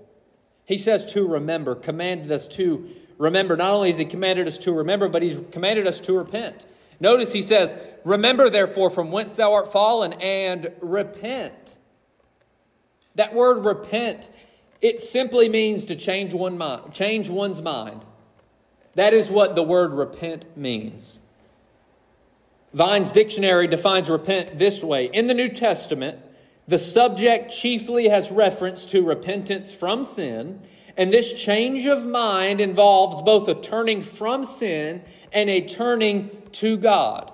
[0.64, 3.56] He says to remember, commanded us to remember.
[3.56, 6.66] Not only has He commanded us to remember, but He's commanded us to repent.
[7.00, 11.76] Notice He says, Remember therefore from whence thou art fallen and repent.
[13.16, 14.30] That word repent,
[14.80, 18.04] it simply means to change, one mind, change one's mind.
[18.94, 21.18] That is what the word repent means.
[22.72, 26.18] Vine's dictionary defines repent this way In the New Testament,
[26.66, 30.60] the subject chiefly has reference to repentance from sin,
[30.96, 35.02] and this change of mind involves both a turning from sin
[35.32, 37.32] and a turning to God.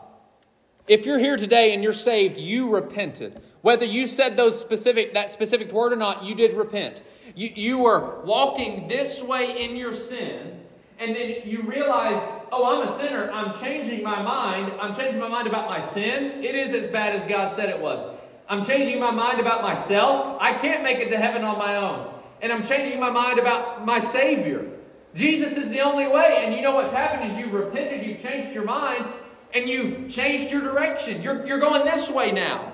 [0.87, 3.41] If you're here today and you're saved, you repented.
[3.63, 7.01] Whether you said those specific, that specific word or not, you did repent.
[7.35, 10.61] You, you were walking this way in your sin,
[10.99, 12.21] and then you realize,
[12.53, 13.31] oh, I'm a sinner.
[13.31, 14.73] I'm changing my mind.
[14.81, 16.45] I'm changing my mind about my sin.
[16.45, 18.05] It is as bad as God said it was.
[18.49, 20.37] I'm changing my mind about myself.
[20.41, 22.13] I can't make it to heaven on my own.
[22.43, 24.71] And I'm changing my mind about my Savior.
[25.15, 26.45] Jesus is the only way.
[26.45, 29.07] And you know what's happened is you've repented, you've changed your mind,
[29.53, 31.23] and you've changed your direction.
[31.23, 32.73] You're, you're going this way now.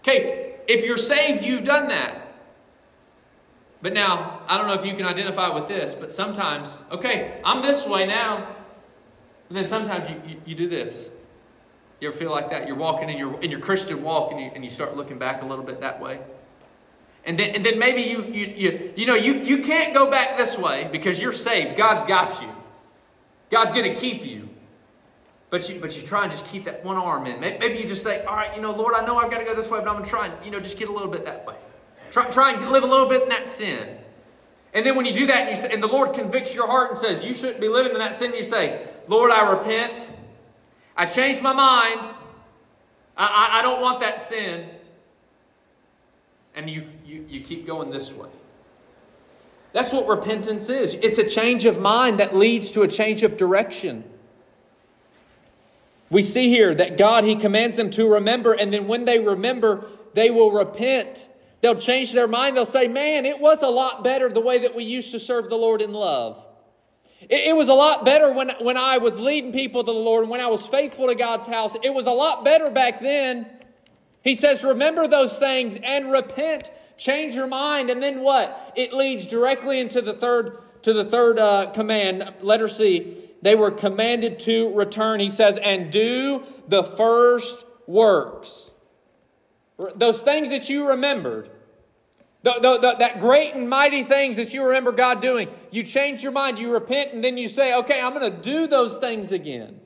[0.00, 2.34] Okay, if you're saved, you've done that.
[3.82, 7.62] But now, I don't know if you can identify with this, but sometimes, okay, I'm
[7.62, 8.56] this way now.
[9.48, 11.08] And then sometimes you, you, you do this.
[12.00, 12.66] You ever feel like that?
[12.66, 15.42] You're walking in your, in your Christian walk and you, and you start looking back
[15.42, 16.20] a little bit that way.
[17.24, 20.36] And then, and then maybe you, you, you, you know, you, you can't go back
[20.36, 21.76] this way because you're saved.
[21.76, 22.48] God's got you.
[23.50, 24.48] God's going to keep you.
[25.48, 27.40] But you, but you try and just keep that one arm in.
[27.40, 29.54] Maybe you just say, all right, you know, Lord, I know I've got to go
[29.54, 31.24] this way, but I'm going to try and, you know, just get a little bit
[31.24, 31.54] that way.
[32.10, 33.96] Try, try and live a little bit in that sin.
[34.74, 36.98] And then when you do that and, say, and the Lord convicts your heart and
[36.98, 40.06] says, you shouldn't be living in that sin, you say, Lord, I repent.
[40.96, 42.10] I changed my mind.
[43.16, 44.68] I, I, I don't want that sin.
[46.54, 48.28] And you, you, you keep going this way.
[49.72, 50.94] That's what repentance is.
[50.94, 54.04] It's a change of mind that leads to a change of direction.
[56.08, 59.86] We see here that God, He commands them to remember, and then when they remember,
[60.14, 61.28] they will repent.
[61.66, 62.56] They'll change their mind.
[62.56, 65.48] They'll say, Man, it was a lot better the way that we used to serve
[65.48, 66.46] the Lord in love.
[67.22, 70.22] It, it was a lot better when, when I was leading people to the Lord
[70.22, 71.74] and when I was faithful to God's house.
[71.82, 73.46] It was a lot better back then.
[74.22, 76.70] He says, Remember those things and repent.
[76.96, 77.90] Change your mind.
[77.90, 78.72] And then what?
[78.76, 83.24] It leads directly into the third, to the third uh, command, letter C.
[83.42, 85.18] They were commanded to return.
[85.18, 88.70] He says, and do the first works.
[89.96, 91.50] Those things that you remembered.
[92.46, 96.22] The, the, the, that great and mighty things that you remember God doing, you change
[96.22, 99.32] your mind, you repent, and then you say, okay, I'm going to do those things
[99.32, 99.80] again.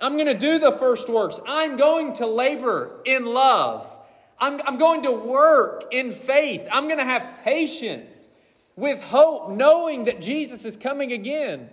[0.00, 1.38] I'm going to do the first works.
[1.46, 3.94] I'm going to labor in love.
[4.38, 6.66] I'm, I'm going to work in faith.
[6.72, 8.30] I'm going to have patience
[8.74, 11.68] with hope, knowing that Jesus is coming again.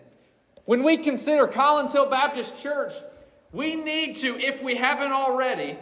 [0.66, 2.92] When we consider Collins Hill Baptist Church,
[3.54, 5.78] we need to, if we haven't already,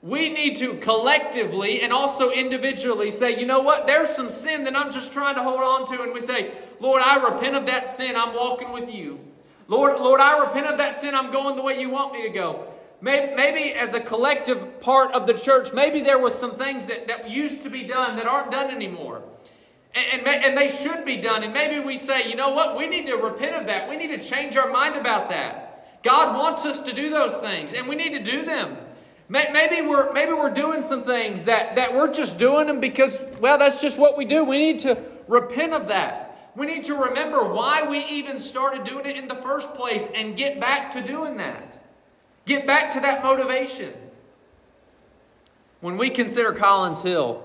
[0.00, 4.76] we need to collectively and also individually say, you know what, there's some sin that
[4.76, 6.02] I'm just trying to hold on to.
[6.02, 8.14] And we say, Lord, I repent of that sin.
[8.16, 9.18] I'm walking with you.
[9.66, 11.14] Lord, Lord, I repent of that sin.
[11.14, 12.72] I'm going the way you want me to go.
[13.00, 17.08] Maybe, maybe as a collective part of the church, maybe there was some things that,
[17.08, 19.22] that used to be done that aren't done anymore.
[19.94, 21.42] And, and, and they should be done.
[21.42, 23.88] And maybe we say, you know what, we need to repent of that.
[23.88, 26.02] We need to change our mind about that.
[26.02, 28.76] God wants us to do those things, and we need to do them.
[29.28, 33.58] Maybe we're, maybe we're doing some things that, that we're just doing them because, well,
[33.58, 34.42] that's just what we do.
[34.44, 36.52] We need to repent of that.
[36.56, 40.34] We need to remember why we even started doing it in the first place and
[40.34, 41.78] get back to doing that.
[42.46, 43.92] Get back to that motivation.
[45.80, 47.44] When we consider Collins Hill,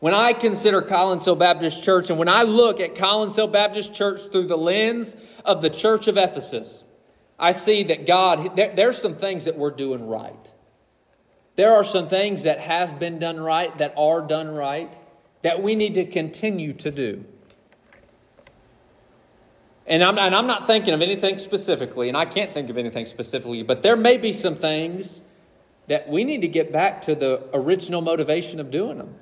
[0.00, 3.94] when I consider Collins Hill Baptist Church, and when I look at Collins Hill Baptist
[3.94, 6.82] Church through the lens of the church of Ephesus,
[7.38, 10.49] I see that God, there, there's some things that we're doing right.
[11.56, 14.96] There are some things that have been done right, that are done right,
[15.42, 17.24] that we need to continue to do.
[19.86, 23.06] And I'm, and I'm not thinking of anything specifically, and I can't think of anything
[23.06, 25.20] specifically, but there may be some things
[25.88, 29.16] that we need to get back to the original motivation of doing them.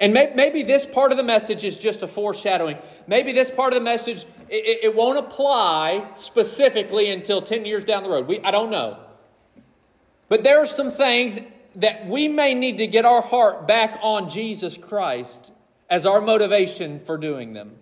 [0.00, 2.78] And maybe this part of the message is just a foreshadowing.
[3.06, 8.02] Maybe this part of the message, it, it won't apply specifically until 10 years down
[8.02, 8.26] the road.
[8.26, 8.98] We, I don't know.
[10.32, 11.38] But there are some things
[11.76, 15.52] that we may need to get our heart back on Jesus Christ
[15.90, 17.76] as our motivation for doing them.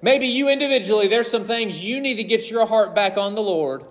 [0.00, 3.42] Maybe you individually, there's some things you need to get your heart back on the
[3.42, 3.84] Lord.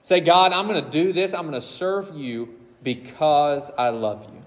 [0.00, 1.34] Say, God, I'm going to do this.
[1.34, 4.44] I'm going to serve you because I love you.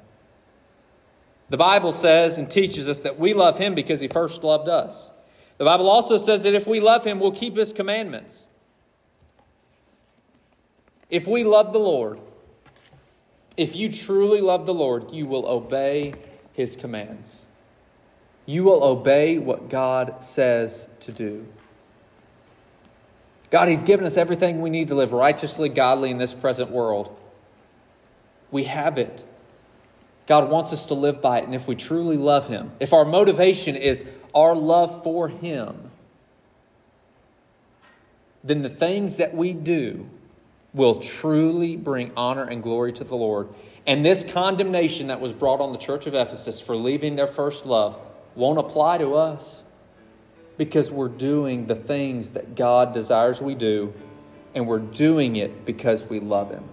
[1.50, 5.12] The Bible says and teaches us that we love Him because He first loved us.
[5.58, 8.48] The Bible also says that if we love Him, we'll keep His commandments.
[11.10, 12.22] If we love the Lord,
[13.60, 16.14] if you truly love the Lord, you will obey
[16.53, 17.45] his commands.
[18.45, 21.45] You will obey what God says to do.
[23.49, 27.14] God, He's given us everything we need to live righteously, godly in this present world.
[28.49, 29.26] We have it.
[30.26, 31.43] God wants us to live by it.
[31.43, 35.91] And if we truly love Him, if our motivation is our love for Him,
[38.41, 40.10] then the things that we do
[40.74, 43.50] will truly bring honor and glory to the Lord.
[43.88, 47.66] And this condemnation that was brought on the church of Ephesus for leaving their first
[47.66, 47.98] love
[48.36, 49.64] won't apply to us
[50.58, 53.94] because we're doing the things that God desires we do,
[54.54, 56.66] and we're doing it because we love Him,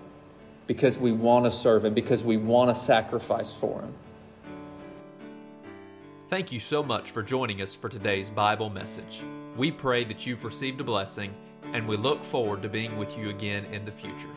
[0.67, 3.95] because we want to serve Him, because we want to sacrifice for Him.
[6.29, 9.23] Thank you so much for joining us for today's Bible message.
[9.57, 11.33] We pray that you've received a blessing
[11.77, 14.36] and we look forward to being with you again in the future.